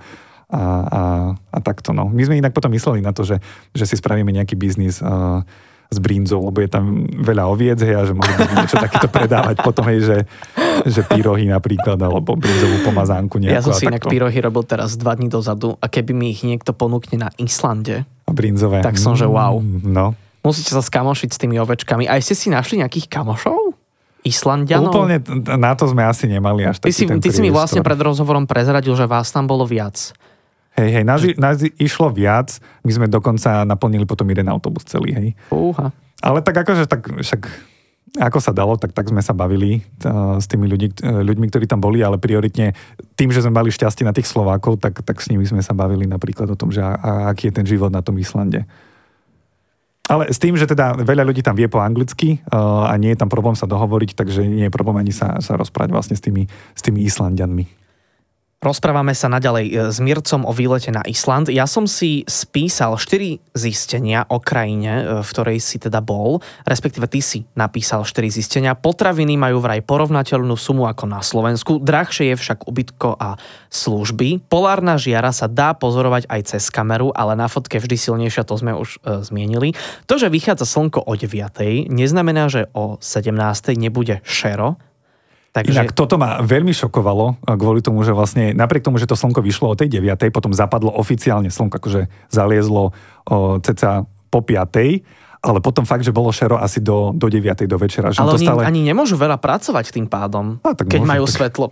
a, 0.49 0.61
a, 0.81 1.01
a 1.37 1.57
takto, 1.61 1.93
no. 1.93 2.09
My 2.09 2.25
sme 2.25 2.41
inak 2.41 2.57
potom 2.57 2.73
mysleli 2.73 3.05
na 3.05 3.13
to, 3.13 3.21
že, 3.21 3.37
že 3.71 3.85
si 3.85 3.95
spravíme 3.95 4.33
nejaký 4.33 4.57
biznis 4.57 4.97
uh, 4.99 5.45
s 5.87 5.97
brinzou, 5.97 6.43
lebo 6.43 6.59
je 6.59 6.67
tam 6.67 6.85
veľa 7.07 7.47
oviec, 7.47 7.79
hej, 7.79 7.93
a 7.93 8.03
že 8.03 8.11
mohli 8.11 8.33
by 8.33 8.53
niečo 8.59 8.75
takéto 8.75 9.07
predávať 9.07 9.55
potom, 9.59 9.87
hej, 9.87 9.99
že, 10.01 10.17
že 10.83 11.01
pyrohy 11.01 11.47
napríklad, 11.47 11.95
alebo 11.97 12.35
brinzovú 12.35 12.83
pomazánku 12.83 13.39
nejakú 13.39 13.55
Ja 13.55 13.61
som 13.61 13.71
si 13.71 13.87
inak 13.87 14.03
takto. 14.03 14.11
pyrohy 14.11 14.37
robil 14.37 14.63
teraz 14.63 14.95
dva 14.95 15.13
dní 15.13 15.27
dozadu 15.27 15.75
a 15.75 15.85
keby 15.85 16.11
mi 16.11 16.29
ich 16.29 16.43
niekto 16.43 16.71
ponúkne 16.71 17.17
na 17.17 17.29
Islande, 17.35 18.03
A 18.23 18.31
brinzové. 18.31 18.83
Tak 18.83 18.95
som, 18.95 19.15
že 19.15 19.23
wow. 19.23 19.57
Mm, 19.57 19.87
No. 19.87 20.11
musíte 20.43 20.69
sa 20.69 20.79
skamošiť 20.79 21.29
s 21.29 21.37
tými 21.37 21.55
ovečkami. 21.57 22.03
A 22.05 22.19
ste 22.19 22.31
si 22.31 22.47
našli 22.47 22.79
nejakých 22.79 23.07
kamošov? 23.07 23.75
Islandianov? 24.23 24.91
Úplne 24.91 25.17
na 25.55 25.71
to 25.71 25.87
sme 25.87 26.03
asi 26.03 26.27
nemali 26.27 26.67
až 26.67 26.79
Ty 26.79 26.91
taký 26.91 26.93
si, 26.93 27.03
ten 27.07 27.19
ty 27.19 27.29
si 27.31 27.39
mi 27.39 27.47
vlastne 27.47 27.79
pred 27.79 27.95
rozhovorom 27.95 28.43
prezradil, 28.43 28.91
že 28.91 29.07
vás 29.07 29.31
tam 29.31 29.47
bolo 29.47 29.63
viac. 29.63 30.11
Hej, 30.77 30.89
hej, 30.93 31.03
nás, 31.09 31.25
nás 31.41 31.57
išlo 31.81 32.13
viac, 32.13 32.61
my 32.85 32.91
sme 32.93 33.07
dokonca 33.09 33.65
naplnili 33.65 34.05
potom 34.05 34.29
jeden 34.29 34.45
autobus 34.45 34.85
celý, 34.85 35.09
hej. 35.17 35.27
Fúha. 35.49 35.89
Ale 36.21 36.45
tak 36.45 36.53
akože, 36.53 36.85
tak 36.85 37.09
však 37.09 37.49
ako 38.15 38.39
sa 38.39 38.55
dalo, 38.55 38.79
tak, 38.79 38.93
tak 38.93 39.09
sme 39.09 39.19
sa 39.19 39.35
bavili 39.35 39.81
uh, 40.05 40.37
s 40.37 40.45
tými 40.45 40.69
ľudí, 40.69 40.93
uh, 41.01 41.25
ľuďmi, 41.25 41.49
ktorí 41.49 41.65
tam 41.65 41.81
boli, 41.81 42.05
ale 42.05 42.21
prioritne 42.21 42.71
tým, 43.19 43.33
že 43.33 43.41
sme 43.43 43.57
mali 43.57 43.73
šťastie 43.73 44.07
na 44.07 44.13
tých 44.13 44.29
Slovákov, 44.29 44.79
tak, 44.79 45.01
tak 45.01 45.17
s 45.19 45.27
nimi 45.33 45.43
sme 45.43 45.65
sa 45.65 45.73
bavili 45.73 46.05
napríklad 46.05 46.47
o 46.53 46.57
tom, 46.57 46.69
že 46.69 46.79
a, 46.79 46.93
a, 46.93 47.11
aký 47.33 47.49
je 47.49 47.57
ten 47.57 47.65
život 47.65 47.89
na 47.89 48.05
tom 48.05 48.15
Islande. 48.21 48.63
Ale 50.07 50.31
s 50.31 50.39
tým, 50.39 50.55
že 50.55 50.69
teda 50.69 50.95
veľa 51.03 51.27
ľudí 51.27 51.43
tam 51.43 51.59
vie 51.59 51.67
po 51.67 51.83
anglicky 51.83 52.39
uh, 52.47 52.87
a 52.87 52.95
nie 52.95 53.11
je 53.11 53.19
tam 53.19 53.27
problém 53.27 53.59
sa 53.59 53.67
dohovoriť, 53.67 54.15
takže 54.15 54.45
nie 54.45 54.69
je 54.69 54.73
problém 54.73 55.03
ani 55.03 55.11
sa, 55.11 55.43
sa 55.43 55.59
rozprávať 55.59 55.91
vlastne 55.91 56.15
s 56.15 56.23
tými, 56.23 56.47
s 56.47 56.81
tými 56.85 57.03
Islandianmi. 57.03 57.86
Rozprávame 58.67 59.15
sa 59.15 59.31
naďalej 59.31 59.65
e, 59.71 59.73
s 59.95 60.03
Mircom 60.03 60.43
o 60.43 60.51
výlete 60.51 60.91
na 60.91 60.99
Island. 61.07 61.47
Ja 61.47 61.63
som 61.63 61.87
si 61.87 62.27
spísal 62.27 62.99
4 62.99 63.55
zistenia 63.55 64.27
o 64.27 64.43
krajine, 64.43 64.91
e, 64.91 65.03
v 65.23 65.29
ktorej 65.31 65.63
si 65.63 65.79
teda 65.79 66.03
bol, 66.03 66.43
respektíve 66.67 67.07
ty 67.07 67.23
si 67.23 67.47
napísal 67.55 68.03
4 68.03 68.27
zistenia. 68.27 68.75
Potraviny 68.75 69.39
majú 69.39 69.63
vraj 69.63 69.79
porovnateľnú 69.87 70.59
sumu 70.59 70.83
ako 70.83 71.07
na 71.07 71.23
Slovensku, 71.23 71.79
drahšie 71.79 72.35
je 72.35 72.43
však 72.43 72.67
ubytko 72.67 73.15
a 73.15 73.39
služby. 73.71 74.43
Polárna 74.51 74.99
žiara 74.99 75.31
sa 75.31 75.47
dá 75.47 75.71
pozorovať 75.71 76.27
aj 76.27 76.41
cez 76.51 76.67
kameru, 76.67 77.15
ale 77.15 77.39
na 77.39 77.47
fotke 77.47 77.79
vždy 77.79 77.95
silnejšia, 77.95 78.43
to 78.43 78.59
sme 78.59 78.75
už 78.75 78.99
e, 78.99 79.23
zmienili. 79.23 79.79
To, 80.11 80.19
že 80.19 80.27
vychádza 80.27 80.67
slnko 80.67 81.07
o 81.07 81.15
9, 81.15 81.87
neznamená, 81.87 82.51
že 82.51 82.67
o 82.75 82.99
17 82.99 83.31
nebude 83.79 84.19
šero, 84.27 84.75
Takže... 85.57 85.73
Inak 85.73 85.97
toto 85.97 86.21
ma 86.21 86.37
veľmi 86.45 86.69
šokovalo 86.69 87.41
kvôli 87.57 87.81
tomu, 87.81 88.05
že 88.05 88.13
vlastne 88.13 88.53
napriek 88.53 88.85
tomu, 88.85 89.01
že 89.01 89.09
to 89.09 89.17
slnko 89.17 89.41
vyšlo 89.41 89.73
o 89.73 89.75
tej 89.77 89.89
9, 89.97 90.29
potom 90.29 90.53
zapadlo 90.53 90.93
oficiálne 90.93 91.49
slnko, 91.49 91.81
akože 91.81 92.01
zaliezlo 92.29 92.93
o, 93.25 93.57
ceca 93.65 94.05
po 94.29 94.45
5, 94.45 95.01
ale 95.41 95.61
potom 95.61 95.85
fakt, 95.85 96.01
že 96.01 96.09
bolo 96.09 96.33
šero 96.33 96.57
asi 96.57 96.81
do, 96.81 97.13
do 97.13 97.29
9. 97.29 97.69
do 97.69 97.77
večera. 97.77 98.09
Že 98.09 98.19
Ale 98.25 98.31
to 98.33 98.37
oni 98.41 98.47
stále... 98.49 98.61
ani 98.65 98.81
nemôžu 98.81 99.15
veľa 99.15 99.37
pracovať 99.37 99.93
tým 99.93 100.09
pádom, 100.09 100.57
A, 100.65 100.73
tak 100.73 100.89
keď 100.89 101.01
môžu, 101.05 101.11
majú 101.13 101.23
tak- 101.25 101.33
svetlo 101.37 101.65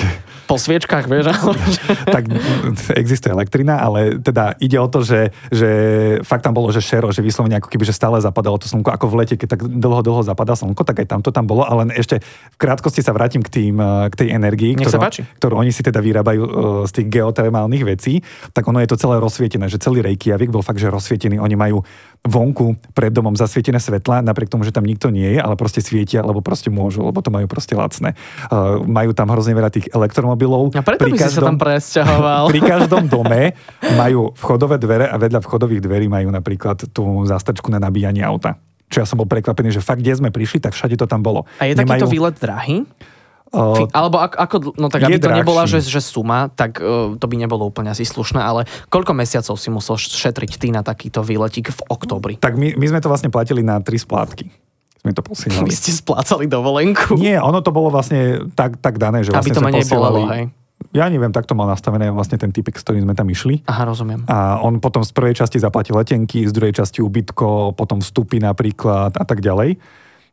po 0.50 0.56
sviečkách, 0.58 1.04
vieš. 1.06 1.30
ale- 1.30 1.58
tak 2.18 2.24
existuje 2.98 3.30
elektrina, 3.30 3.78
ale 3.78 4.18
teda 4.18 4.58
ide 4.58 4.76
o 4.82 4.88
to, 4.90 5.06
že, 5.06 5.30
že 5.54 5.70
fakt 6.26 6.42
tam 6.42 6.52
bolo, 6.52 6.74
že 6.74 6.82
šero, 6.82 7.14
že 7.14 7.22
vyslovene 7.22 7.62
ako 7.62 7.70
keby, 7.70 7.84
že 7.86 7.94
stále 7.94 8.18
zapadalo 8.18 8.58
to 8.58 8.66
slnko, 8.66 8.90
ako 8.90 9.06
v 9.06 9.14
lete, 9.22 9.34
keď 9.38 9.48
tak 9.54 9.60
dlho, 9.64 10.02
dlho 10.02 10.22
zapadá 10.26 10.58
slnko, 10.58 10.82
tak 10.82 11.02
aj 11.02 11.06
tam 11.06 11.20
to 11.22 11.30
tam 11.30 11.46
bolo, 11.46 11.62
ale 11.62 11.94
ešte 11.94 12.18
v 12.22 12.56
krátkosti 12.58 13.00
sa 13.00 13.14
vrátim 13.14 13.40
k, 13.40 13.48
tým, 13.48 13.78
k 14.10 14.14
tej 14.18 14.28
energii, 14.34 14.74
ktorú, 14.74 14.98
ktorú 15.38 15.54
oni 15.62 15.70
si 15.70 15.80
teda 15.86 16.02
vyrábajú 16.02 16.42
eh, 16.42 16.50
z 16.86 16.92
tých 17.00 17.06
geotermálnych 17.08 17.84
vecí, 17.86 18.18
tak 18.50 18.66
ono 18.66 18.82
je 18.82 18.90
to 18.90 18.98
celé 18.98 19.22
rozsvietené, 19.22 19.70
že 19.70 19.78
celý 19.78 20.02
Reykjavik 20.02 20.50
bol 20.50 20.66
fakt, 20.66 20.82
že 20.82 20.90
rozsvietený. 20.90 21.38
Oni 21.38 21.54
majú 21.54 21.84
vonku 22.22 22.94
pred 22.94 23.10
domom 23.22 23.38
zasvietené 23.38 23.78
svetla, 23.78 24.26
napriek 24.26 24.50
tomu, 24.50 24.66
že 24.66 24.74
tam 24.74 24.82
nikto 24.82 25.14
nie 25.14 25.38
je, 25.38 25.38
ale 25.38 25.54
proste 25.54 25.78
svietia, 25.78 26.26
lebo 26.26 26.42
proste 26.42 26.74
môžu, 26.74 27.06
lebo 27.06 27.22
to 27.22 27.30
majú 27.30 27.46
proste 27.46 27.78
lacné. 27.78 28.18
Uh, 28.50 28.82
majú 28.82 29.14
tam 29.14 29.30
hrozne 29.30 29.54
veľa 29.54 29.70
tých 29.70 29.86
elektromobilov. 29.94 30.74
A 30.74 30.82
preto 30.82 31.06
by 31.06 31.14
si 31.14 31.38
sa 31.38 31.46
tam 31.46 31.54
presťahoval. 31.54 32.48
pri 32.52 32.60
každom 32.66 33.06
dome 33.06 33.54
majú 33.94 34.34
vchodové 34.34 34.82
dvere 34.82 35.06
a 35.06 35.14
vedľa 35.14 35.38
vchodových 35.38 35.86
dverí 35.86 36.10
majú 36.10 36.34
napríklad 36.34 36.90
tú 36.90 37.22
zastačku 37.30 37.70
na 37.70 37.78
nabíjanie 37.78 38.26
auta. 38.26 38.58
Čo 38.90 39.00
ja 39.00 39.06
som 39.08 39.16
bol 39.16 39.30
prekvapený, 39.30 39.72
že 39.72 39.80
fakt, 39.80 40.04
kde 40.04 40.18
sme 40.18 40.28
prišli, 40.28 40.60
tak 40.60 40.76
všade 40.76 41.00
to 41.00 41.06
tam 41.08 41.24
bolo. 41.24 41.48
A 41.62 41.70
je 41.70 41.78
takýto 41.78 42.10
výlet 42.10 42.36
drahý? 42.36 42.84
Alebo 43.92 44.16
ako, 44.16 44.36
ako, 44.40 44.56
no 44.80 44.88
tak 44.88 45.04
aby 45.04 45.20
to 45.20 45.28
nebola, 45.28 45.68
drahší. 45.68 45.84
že, 45.84 45.92
že 45.92 46.00
suma, 46.00 46.48
tak 46.48 46.80
uh, 46.80 47.14
to 47.20 47.26
by 47.28 47.36
nebolo 47.36 47.68
úplne 47.68 47.92
asi 47.92 48.08
slušné, 48.08 48.40
ale 48.40 48.64
koľko 48.88 49.12
mesiacov 49.12 49.60
si 49.60 49.68
musel 49.68 50.00
šetriť 50.00 50.52
ty 50.56 50.72
na 50.72 50.80
takýto 50.80 51.20
výletík 51.20 51.68
v 51.68 51.80
oktobri? 51.92 52.40
Tak 52.40 52.56
my, 52.56 52.74
my 52.80 52.86
sme 52.88 53.00
to 53.04 53.12
vlastne 53.12 53.28
platili 53.28 53.60
na 53.60 53.76
tri 53.84 54.00
splátky. 54.00 54.48
Sme 55.04 55.12
to 55.12 55.20
posielali. 55.20 55.68
Vy 55.68 55.74
ste 55.74 55.92
splácali 55.92 56.48
dovolenku? 56.48 57.18
Nie, 57.18 57.42
ono 57.42 57.60
to 57.60 57.74
bolo 57.74 57.92
vlastne 57.92 58.48
tak, 58.56 58.78
tak 58.80 58.96
dané, 58.96 59.26
že 59.26 59.34
Aby 59.34 59.52
vlastne 59.52 59.54
to 59.54 59.60
sme 59.60 59.68
menej 59.68 59.84
bolelo, 59.90 60.18
posielali- 60.22 60.32
hej? 60.32 60.44
Ja 60.90 61.06
neviem, 61.06 61.30
tak 61.30 61.46
to 61.46 61.54
mal 61.54 61.70
nastavené 61.70 62.10
vlastne 62.10 62.42
ten 62.42 62.50
typek, 62.50 62.74
s 62.74 62.82
ktorým 62.82 63.06
sme 63.06 63.14
tam 63.14 63.30
išli. 63.30 63.62
Aha, 63.70 63.86
rozumiem. 63.86 64.26
A 64.26 64.58
on 64.58 64.82
potom 64.82 65.06
z 65.06 65.14
prvej 65.14 65.38
časti 65.38 65.62
zaplatil 65.62 65.94
letenky, 65.94 66.42
z 66.42 66.50
druhej 66.50 66.74
časti 66.74 66.98
ubytko, 66.98 67.70
potom 67.78 68.02
vstupy 68.02 68.42
napríklad 68.42 69.14
a 69.14 69.24
tak 69.24 69.40
ďalej. 69.40 69.78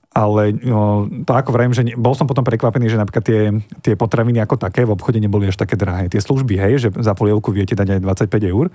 Ale 0.10 0.58
no, 0.58 1.06
to 1.06 1.32
ako 1.38 1.54
vrajím, 1.54 1.74
že 1.78 1.86
ne, 1.86 1.94
bol 1.94 2.18
som 2.18 2.26
potom 2.26 2.42
prekvapený, 2.42 2.90
že 2.90 2.98
napríklad 2.98 3.24
tie, 3.24 3.42
tie 3.86 3.94
potraviny 3.94 4.42
ako 4.42 4.58
také 4.58 4.82
v 4.82 4.98
obchode 4.98 5.22
neboli 5.22 5.46
až 5.46 5.62
také 5.62 5.78
drahé. 5.78 6.10
Tie 6.10 6.18
služby, 6.18 6.58
hej, 6.58 6.74
že 6.82 6.90
za 6.98 7.14
polievku 7.14 7.54
viete 7.54 7.78
dať 7.78 8.02
aj 8.02 8.26
25 8.26 8.54
eur. 8.54 8.74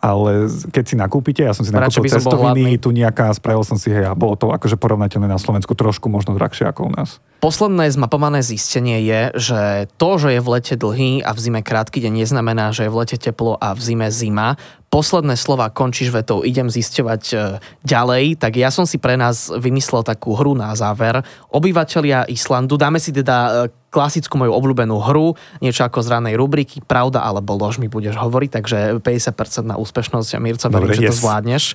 Ale 0.00 0.48
keď 0.72 0.84
si 0.88 0.96
nakúpite, 0.96 1.44
ja 1.44 1.52
som 1.52 1.60
si 1.60 1.68
Radšej 1.68 2.00
nakúpil 2.00 2.08
hladný. 2.08 2.16
cestoviny, 2.16 2.70
tu 2.80 2.88
nejaká, 2.88 3.28
spravil 3.36 3.68
som 3.68 3.76
si, 3.76 3.92
hej, 3.92 4.08
a 4.08 4.16
bolo 4.16 4.32
to 4.32 4.48
akože 4.48 4.80
porovnateľné 4.80 5.28
na 5.28 5.36
Slovensku 5.36 5.76
trošku 5.76 6.08
možno 6.08 6.32
drahšie 6.40 6.72
ako 6.72 6.88
u 6.88 6.90
nás. 6.96 7.20
Posledné 7.44 7.92
zmapované 7.92 8.40
zistenie 8.40 9.04
je, 9.04 9.20
že 9.36 9.60
to, 10.00 10.16
že 10.16 10.28
je 10.36 10.40
v 10.40 10.48
lete 10.56 10.74
dlhý 10.80 11.20
a 11.20 11.36
v 11.36 11.38
zime 11.44 11.60
krátky 11.60 12.00
deň, 12.00 12.16
neznamená, 12.16 12.72
že 12.72 12.88
je 12.88 12.92
v 12.92 12.96
lete 12.96 13.16
teplo 13.20 13.60
a 13.60 13.76
v 13.76 13.80
zime 13.84 14.08
zima. 14.08 14.56
Posledné 14.90 15.38
slova 15.38 15.70
končíš 15.70 16.10
vetou, 16.10 16.42
idem 16.42 16.66
zisťovať 16.66 17.22
e, 17.30 17.34
ďalej, 17.86 18.42
tak 18.42 18.58
ja 18.58 18.74
som 18.74 18.82
si 18.90 18.98
pre 18.98 19.14
nás 19.14 19.46
vymyslel 19.46 20.02
takú 20.02 20.34
hru 20.34 20.58
na 20.58 20.74
záver. 20.74 21.22
Obyvatelia 21.46 22.26
Islandu, 22.26 22.74
dáme 22.74 22.98
si 22.98 23.14
teda 23.14 23.38
e, 23.38 23.50
klasickú 23.94 24.34
moju 24.34 24.50
obľúbenú 24.50 24.98
hru, 24.98 25.38
niečo 25.62 25.86
ako 25.86 26.02
z 26.02 26.10
ranej 26.10 26.34
rubriky, 26.34 26.82
pravda 26.82 27.22
alebo 27.22 27.54
lož 27.54 27.78
mi 27.78 27.86
budeš 27.86 28.18
hovoriť, 28.18 28.50
takže 28.50 28.78
50% 28.98 29.70
na 29.70 29.78
úspešnosť 29.78 30.34
a 30.34 30.42
Mirco, 30.42 30.66
verím, 30.66 30.90
že 30.90 31.06
to 31.06 31.14
yes. 31.14 31.20
zvládneš. 31.22 31.64
E, 31.70 31.74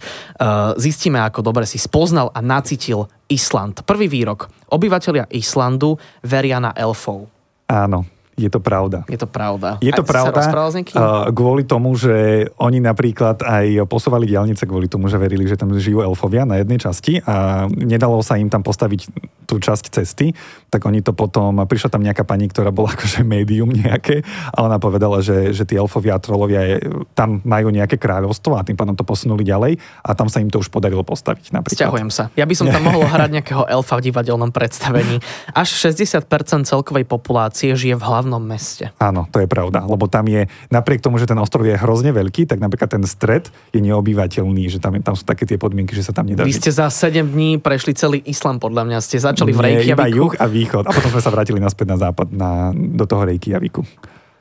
Zistíme, 0.75 1.23
ako 1.23 1.39
dobre 1.39 1.63
si 1.63 1.80
spoznal 1.80 2.36
a 2.36 2.43
nacítil 2.43 3.08
Island. 3.32 3.88
Prvý 3.88 4.12
výrok. 4.12 4.51
Obyvatelia 4.75 5.23
Islandu 5.32 5.95
veria 6.19 6.60
na 6.60 6.75
elfov. 6.75 7.32
Áno, 7.71 8.04
je 8.36 8.50
to 8.52 8.60
pravda. 8.60 9.08
Je 9.08 9.15
to 9.15 9.28
pravda. 9.28 9.80
Je 9.80 9.91
to 9.95 10.04
Aj 10.04 10.12
pravda, 10.12 10.39
uh, 10.43 11.32
kvôli 11.32 11.63
tomu, 11.63 11.95
že 11.95 12.48
oni 12.60 12.84
napríklad 12.84 13.39
aj 13.39 13.88
posúvali 13.88 14.28
diálnice 14.28 14.67
kvôli 14.67 14.91
tomu, 14.91 15.08
že 15.08 15.15
verili, 15.15 15.48
že 15.48 15.56
tam 15.56 15.71
žijú 15.71 16.04
elfovia 16.04 16.43
na 16.43 16.60
jednej 16.60 16.80
časti 16.80 17.24
a 17.24 17.65
nedalo 17.71 18.19
sa 18.19 18.36
im 18.36 18.52
tam 18.52 18.60
postaviť 18.60 19.08
tú 19.45 19.62
časť 19.62 19.93
cesty, 19.93 20.34
tak 20.73 20.84
oni 20.84 20.99
to 20.99 21.15
potom, 21.15 21.63
prišla 21.63 21.88
tam 21.93 22.03
nejaká 22.03 22.27
pani, 22.27 22.51
ktorá 22.51 22.73
bola 22.73 22.91
akože 22.95 23.23
médium 23.23 23.71
nejaké 23.71 24.25
a 24.51 24.65
ona 24.65 24.81
povedala, 24.81 25.23
že, 25.23 25.55
že 25.55 25.63
tí 25.63 25.79
elfovia 25.79 26.17
a 26.17 26.19
trolovia 26.19 26.62
je, 26.65 26.77
tam 27.15 27.39
majú 27.47 27.71
nejaké 27.71 27.95
kráľovstvo 27.95 28.60
a 28.60 28.65
tým 28.65 28.75
pádom 28.75 28.97
to 28.97 29.08
posunuli 29.08 29.47
ďalej 29.47 29.79
a 30.03 30.10
tam 30.17 30.27
sa 30.27 30.43
im 30.43 30.51
to 30.51 30.60
už 30.60 30.67
podarilo 30.73 31.05
postaviť 31.05 31.55
napríklad. 31.55 31.79
Sťahujem 31.79 32.10
sa. 32.12 32.27
Ja 32.36 32.43
by 32.43 32.55
som 32.58 32.67
tam 32.67 32.84
mohol 32.84 33.08
hrať 33.13 33.29
nejakého 33.39 33.63
elfa 33.69 34.01
v 34.01 34.12
divadelnom 34.12 34.51
predstavení. 34.51 35.23
Až 35.55 35.69
60% 35.88 36.27
celkovej 36.67 37.05
populácie 37.08 37.71
žije 37.77 37.95
v 37.95 38.03
hlavnom 38.03 38.41
meste. 38.41 38.91
Áno, 38.99 39.29
to 39.29 39.39
je 39.39 39.47
pravda, 39.47 39.86
lebo 39.86 40.10
tam 40.10 40.27
je, 40.27 40.49
napriek 40.73 40.99
tomu, 40.99 41.21
že 41.21 41.29
ten 41.29 41.38
ostrov 41.38 41.63
je 41.63 41.77
hrozne 41.77 42.12
veľký, 42.12 42.49
tak 42.49 42.60
napríklad 42.60 42.89
ten 42.89 43.03
stred 43.05 43.47
je 43.71 43.79
neobyvateľný, 43.79 44.67
že 44.67 44.81
tam, 44.81 44.97
tam 44.99 45.15
sú 45.15 45.23
také 45.23 45.47
tie 45.47 45.55
podmienky, 45.62 45.93
že 45.93 46.10
sa 46.10 46.13
tam 46.15 46.27
nedá 46.27 46.43
Vy 46.43 46.58
ste 46.58 46.73
za 46.73 46.89
7 46.89 47.31
dní 47.31 47.62
prešli 47.62 47.93
celý 47.93 48.19
Islam, 48.25 48.58
podľa 48.58 48.88
mňa. 48.88 48.97
Ste 49.03 49.17
začali 49.36 49.52
v 49.52 49.60
Nie, 49.60 49.91
iba 49.91 50.08
Reykjaviku. 50.08 50.15
juh 50.15 50.34
a 50.39 50.45
východ. 50.48 50.84
A 50.88 50.91
potom 50.95 51.12
sme 51.12 51.21
sa 51.21 51.30
vrátili 51.30 51.60
naspäť 51.60 51.88
na 51.91 51.98
západ, 52.00 52.28
na, 52.32 52.71
do 52.74 53.04
toho 53.04 53.28
Reykjaviku. 53.28 53.84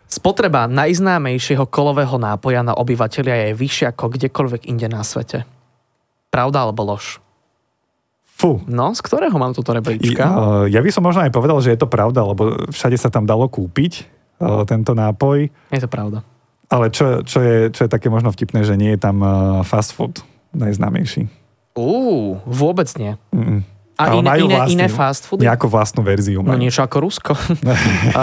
Spotreba 0.07 0.71
najznámejšieho 0.71 1.67
kolového 1.67 2.15
nápoja 2.17 2.63
na 2.63 2.79
obyvateľia 2.79 3.51
je 3.51 3.59
vyššia 3.59 3.91
ako 3.91 4.15
kdekoľvek 4.15 4.71
inde 4.71 4.87
na 4.87 5.03
svete. 5.03 5.43
Pravda 6.31 6.63
alebo 6.63 6.87
lož? 6.87 7.19
Fú. 8.35 8.63
No, 8.67 8.95
z 8.95 9.01
ktorého 9.03 9.35
mám 9.39 9.55
túto 9.55 9.75
rebríčka? 9.75 10.23
uh, 10.27 10.67
ja 10.67 10.83
by 10.83 10.91
som 10.91 11.03
možno 11.07 11.23
aj 11.23 11.35
povedal, 11.35 11.59
že 11.63 11.75
je 11.75 11.79
to 11.83 11.91
pravda, 11.91 12.23
lebo 12.27 12.71
všade 12.71 12.99
sa 12.99 13.11
tam 13.11 13.27
dalo 13.27 13.47
kúpiť 13.47 14.07
uh, 14.39 14.63
tento 14.67 14.95
nápoj. 14.95 15.51
Je 15.51 15.81
to 15.83 15.91
pravda. 15.91 16.23
Ale 16.67 16.91
čo, 16.91 17.23
čo, 17.23 17.39
je, 17.43 17.71
čo 17.71 17.87
je 17.87 17.91
také 17.91 18.11
možno 18.11 18.35
vtipné, 18.35 18.67
že 18.67 18.75
nie 18.75 18.95
je 18.95 19.01
tam 19.03 19.23
uh, 19.23 19.63
fast 19.63 19.95
food 19.95 20.23
najznámejší. 20.55 21.27
Uú, 21.75 22.39
vôbec 22.47 22.87
nie. 22.99 23.19
Mm-mm. 23.35 23.67
A 23.95 24.11
Ale 24.11 24.21
iné, 24.21 24.27
majú 24.27 24.45
iné, 24.51 24.57
vlastný- 24.59 24.75
iné 24.75 24.87
fast 24.91 25.23
foody? 25.23 25.47
Nejakú 25.47 25.67
vlastnú 25.71 26.03
verziu. 26.03 26.43
No 26.43 26.55
majú. 26.55 26.63
niečo 26.67 26.83
ako 26.83 26.97
Rusko. 26.99 27.33
No. 28.15 28.19
A 28.19 28.23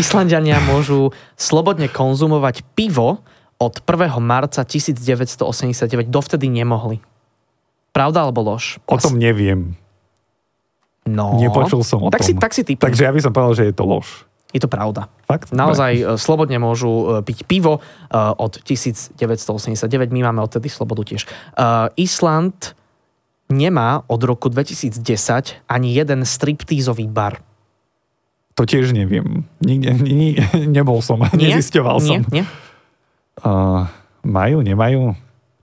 Islandiania 0.00 0.56
môžu 0.72 1.12
slobodne 1.36 1.92
konzumovať 1.92 2.64
pivo 2.72 3.20
od 3.60 3.74
1. 3.84 4.20
marca 4.24 4.64
1989. 4.64 6.08
Dovtedy 6.08 6.48
nemohli. 6.48 7.00
Pravda 7.94 8.26
alebo 8.26 8.42
lož? 8.42 8.82
O 8.90 8.96
tom 8.98 9.20
neviem. 9.20 9.78
No. 11.04 11.36
Nepočul 11.36 11.84
som 11.84 12.00
o 12.00 12.08
tak 12.08 12.24
tom. 12.24 12.26
Si, 12.26 12.32
tak 12.34 12.52
si 12.56 12.64
typuj. 12.64 12.80
Takže 12.80 13.04
ja 13.04 13.12
by 13.12 13.20
som 13.20 13.30
povedal, 13.30 13.54
že 13.54 13.64
je 13.68 13.74
to 13.76 13.84
lož. 13.84 14.24
Je 14.54 14.62
to 14.62 14.70
pravda. 14.70 15.10
Fakt? 15.26 15.50
Naozaj 15.50 15.92
e, 15.98 16.02
slobodne 16.14 16.62
môžu 16.62 17.20
e, 17.20 17.26
piť 17.26 17.42
pivo 17.44 17.78
e, 17.78 17.80
od 18.16 18.62
1989. 18.62 19.18
My 20.14 20.20
máme 20.30 20.40
odtedy 20.40 20.70
slobodu 20.70 21.02
tiež. 21.02 21.26
Island 21.98 22.78
nemá 23.54 24.02
od 24.04 24.20
roku 24.20 24.50
2010 24.50 24.98
ani 25.64 25.88
jeden 25.90 26.26
striptízový 26.26 27.06
bar. 27.06 27.38
To 28.54 28.62
tiež 28.62 28.90
neviem. 28.90 29.46
Nikde, 29.58 29.90
ni, 30.00 30.38
nebol 30.54 30.98
som, 30.98 31.22
Nie? 31.32 31.54
nezisťoval 31.54 31.96
Nie? 31.98 32.06
som. 32.06 32.18
Nie? 32.30 32.44
Uh, 33.40 33.86
majú, 34.22 34.62
nemajú? 34.62 35.14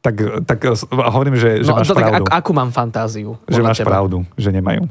Tak, 0.01 0.15
tak 0.43 0.59
hovorím, 0.91 1.37
že, 1.37 1.61
že 1.61 1.69
No, 1.69 1.77
máš 1.77 1.87
to, 1.87 1.95
tak, 1.95 2.03
pravdu. 2.03 2.25
ak, 2.25 2.33
akú 2.33 2.51
mám 2.51 2.71
fantáziu? 2.71 3.37
že 3.45 3.61
máš 3.61 3.79
teba? 3.79 3.95
pravdu, 3.95 4.25
že 4.33 4.49
nemajú. 4.49 4.89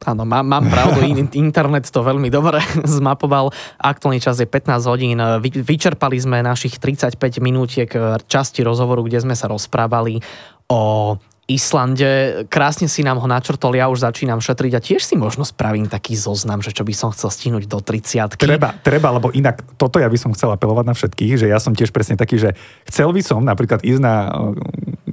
Áno, 0.00 0.24
mám, 0.24 0.42
mám 0.42 0.64
pravdu, 0.64 1.04
In- 1.04 1.28
internet 1.36 1.84
to 1.86 2.00
veľmi 2.00 2.32
dobre 2.32 2.56
zmapoval. 2.98 3.52
Aktuálny 3.76 4.16
čas 4.16 4.40
je 4.40 4.48
15 4.48 4.80
hodín. 4.88 5.20
Vy, 5.20 5.60
vyčerpali 5.60 6.16
sme 6.16 6.40
našich 6.40 6.80
35 6.80 7.20
minútiek 7.38 7.86
eh, 7.92 8.16
časti 8.24 8.64
rozhovoru, 8.64 9.04
kde 9.04 9.20
sme 9.20 9.36
sa 9.36 9.44
rozprávali 9.46 10.24
o 10.66 11.14
Islande. 11.50 12.44
Krásne 12.46 12.86
si 12.86 13.02
nám 13.02 13.18
ho 13.18 13.26
načrtol, 13.26 13.74
ja 13.74 13.90
už 13.90 14.06
začínam 14.06 14.38
šetriť 14.38 14.72
a 14.76 14.80
tiež 14.80 15.02
si 15.02 15.18
možno 15.18 15.42
spravím 15.42 15.90
taký 15.90 16.14
zoznam, 16.14 16.62
že 16.62 16.70
čo 16.70 16.86
by 16.86 16.94
som 16.94 17.10
chcel 17.10 17.34
stihnúť 17.34 17.66
do 17.66 17.82
30 17.82 18.38
Treba, 18.38 18.70
treba, 18.80 19.08
lebo 19.10 19.34
inak 19.34 19.62
toto 19.74 19.98
ja 19.98 20.06
by 20.06 20.18
som 20.18 20.30
chcel 20.30 20.54
apelovať 20.54 20.86
na 20.86 20.94
všetkých, 20.94 21.34
že 21.42 21.46
ja 21.50 21.58
som 21.58 21.74
tiež 21.74 21.90
presne 21.90 22.14
taký, 22.14 22.38
že 22.38 22.54
chcel 22.86 23.10
by 23.10 23.22
som 23.24 23.42
napríklad 23.42 23.82
ísť 23.82 24.00
na 24.00 24.14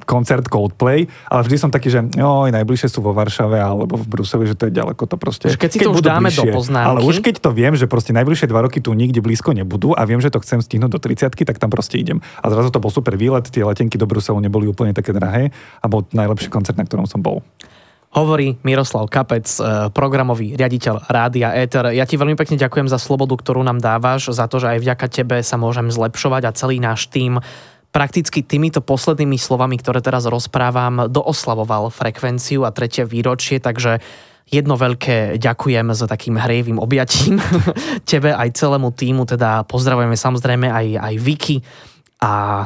koncert 0.08 0.48
Coldplay, 0.48 1.12
ale 1.28 1.41
vždy 1.43 1.58
som 1.60 1.70
taký, 1.70 1.91
že 1.91 2.00
oj, 2.15 2.50
najbližšie 2.56 2.88
sú 2.88 3.04
vo 3.04 3.12
Varšave 3.12 3.60
alebo 3.60 4.00
v 4.00 4.08
Bruseli, 4.08 4.48
že 4.48 4.56
to 4.56 4.72
je 4.72 4.80
ďaleko 4.80 5.04
to 5.04 5.20
proste. 5.20 5.52
Keď 5.52 5.70
si 5.70 5.84
to 5.84 5.91
už 5.91 6.00
dáme 6.00 6.32
do 6.32 6.48
poznámky. 6.48 6.88
Ale 6.88 7.00
už 7.04 7.20
keď 7.20 7.43
to 7.43 7.52
viem, 7.52 7.76
že 7.76 7.91
proste 7.91 8.15
najbližšie 8.15 8.48
dva 8.48 8.63
roky 8.63 8.80
tu 8.80 8.96
nikde 8.96 9.20
blízko 9.20 9.52
nebudú 9.52 9.91
a 9.91 10.08
viem, 10.08 10.24
že 10.24 10.32
to 10.32 10.39
chcem 10.39 10.63
stihnúť 10.63 10.96
do 10.96 11.00
30 11.04 11.36
tak 11.36 11.60
tam 11.60 11.67
proste 11.67 12.00
idem. 12.00 12.24
A 12.39 12.48
zrazu 12.48 12.72
to 12.72 12.80
bol 12.80 12.89
super 12.89 13.20
výlet, 13.20 13.52
tie 13.52 13.67
letenky 13.67 14.00
do 14.00 14.08
Bruselu 14.08 14.39
neboli 14.39 14.72
úplne 14.72 14.96
také 14.96 15.12
drahé 15.12 15.52
a 15.84 15.86
bol 15.91 16.08
najlepší 16.15 16.48
koncert, 16.48 16.80
na 16.80 16.88
ktorom 16.88 17.04
som 17.04 17.20
bol. 17.20 17.43
Hovorí 18.15 18.56
Miroslav 18.63 19.12
Kapec, 19.12 19.43
eh, 19.43 19.91
programový 19.91 20.56
riaditeľ 20.56 21.12
Rádia 21.12 21.52
Éter. 21.60 21.91
Ja 21.91 22.08
ti 22.08 22.15
veľmi 22.15 22.39
pekne 22.39 22.56
ďakujem 22.56 22.88
za 22.88 22.96
slobodu, 22.96 23.36
ktorú 23.36 23.62
nám 23.67 23.84
dávaš, 23.84 24.32
za 24.32 24.48
to, 24.48 24.63
že 24.63 24.74
aj 24.74 24.80
vďaka 24.80 25.08
tebe 25.12 25.38
sa 25.43 25.60
môžem 25.60 25.91
zlepšovať 25.91 26.41
a 26.48 26.56
celý 26.56 26.80
náš 26.80 27.12
tým 27.12 27.43
prakticky 27.97 28.45
týmito 28.45 28.77
poslednými 28.86 29.41
slovami, 29.41 29.81
ktoré 29.81 30.05
teraz 30.05 30.29
rozprávam, 30.29 31.10
dooslavoval 31.10 31.89
frekvenciu 31.89 32.62
a 32.62 32.69
tretie 32.69 33.01
výročie, 33.10 33.57
takže 33.57 33.97
jedno 34.45 34.77
veľké 34.77 35.41
ďakujem 35.41 35.97
za 35.97 36.05
takým 36.05 36.38
hrejivým 36.38 36.77
objatím 36.77 37.41
tebe 38.12 38.38
aj 38.38 38.53
celému 38.53 38.93
týmu, 38.93 39.25
teda 39.25 39.65
pozdravujeme 39.65 40.13
samozrejme 40.13 40.69
aj, 40.69 40.86
aj 40.93 41.13
Vicky 41.17 41.57
a 42.21 42.63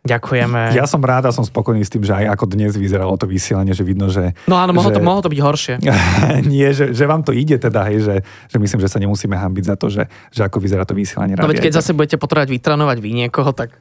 ďakujeme. 0.00 0.72
Ja 0.72 0.88
som 0.88 1.04
rád 1.04 1.28
a 1.28 1.36
som 1.36 1.44
spokojný 1.44 1.84
s 1.84 1.92
tým, 1.92 2.00
že 2.00 2.16
aj 2.16 2.40
ako 2.40 2.48
dnes 2.48 2.72
vyzeralo 2.72 3.20
to 3.20 3.28
vysielanie, 3.28 3.76
že 3.76 3.84
vidno, 3.84 4.08
že... 4.08 4.32
No 4.48 4.56
áno, 4.56 4.72
mohlo, 4.72 4.88
že... 4.88 4.96
to, 4.96 5.04
mohlo 5.04 5.20
to 5.20 5.28
byť 5.28 5.40
horšie. 5.44 5.74
Nie, 6.56 6.72
že, 6.72 6.96
že 6.96 7.04
vám 7.04 7.20
to 7.20 7.36
ide 7.36 7.60
teda, 7.60 7.84
hej, 7.92 8.00
že, 8.00 8.14
že 8.48 8.56
myslím, 8.56 8.80
že 8.80 8.88
sa 8.88 8.96
nemusíme 8.96 9.36
hambiť 9.36 9.64
za 9.68 9.76
to, 9.76 9.92
že, 9.92 10.08
že 10.32 10.40
ako 10.40 10.56
vyzerá 10.56 10.88
to 10.88 10.96
vysielanie 10.96 11.36
No 11.36 11.44
veď 11.44 11.68
keď 11.68 11.84
zase 11.84 11.92
budete 11.92 12.16
potrebovať 12.16 12.48
vytrénovať 12.48 12.96
vy 12.96 13.10
niekoho, 13.28 13.52
tak... 13.52 13.76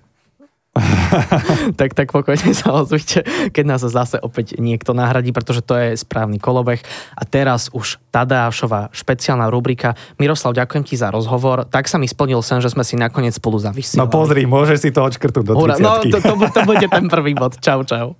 tak, 1.79 1.93
tak 1.93 2.07
pokojne 2.09 2.51
sa 2.55 2.73
ozvite, 2.73 3.23
keď 3.51 3.65
nás 3.65 3.81
zase 3.83 4.17
opäť 4.19 4.57
niekto 4.57 4.95
nahradí, 4.95 5.29
pretože 5.29 5.61
to 5.61 5.75
je 5.77 5.99
správny 5.99 6.39
kolobeh. 6.41 6.81
A 7.13 7.23
teraz 7.27 7.69
už 7.75 8.01
Tadášová 8.09 8.89
špeciálna 8.89 9.51
rubrika. 9.53 9.93
Miroslav, 10.17 10.57
ďakujem 10.57 10.83
ti 10.87 10.95
za 10.97 11.13
rozhovor. 11.13 11.69
Tak 11.69 11.85
sa 11.85 12.01
mi 12.01 12.09
splnil 12.09 12.41
sen, 12.41 12.63
že 12.63 12.73
sme 12.73 12.81
si 12.81 12.97
nakoniec 12.97 13.37
spolu 13.37 13.61
zavysielali. 13.61 14.01
No 14.01 14.09
pozri, 14.09 14.47
môžeš 14.49 14.77
si 14.81 14.89
to 14.89 15.05
odškrtnúť 15.05 15.45
do 15.45 15.53
30 15.53 15.59
Hurá, 15.59 15.75
No 15.77 16.01
to, 16.01 16.17
to, 16.17 16.33
to 16.49 16.61
bude 16.65 16.87
ten 16.87 17.05
prvý 17.11 17.37
bod. 17.37 17.59
Čau, 17.61 17.85
čau. 17.85 18.17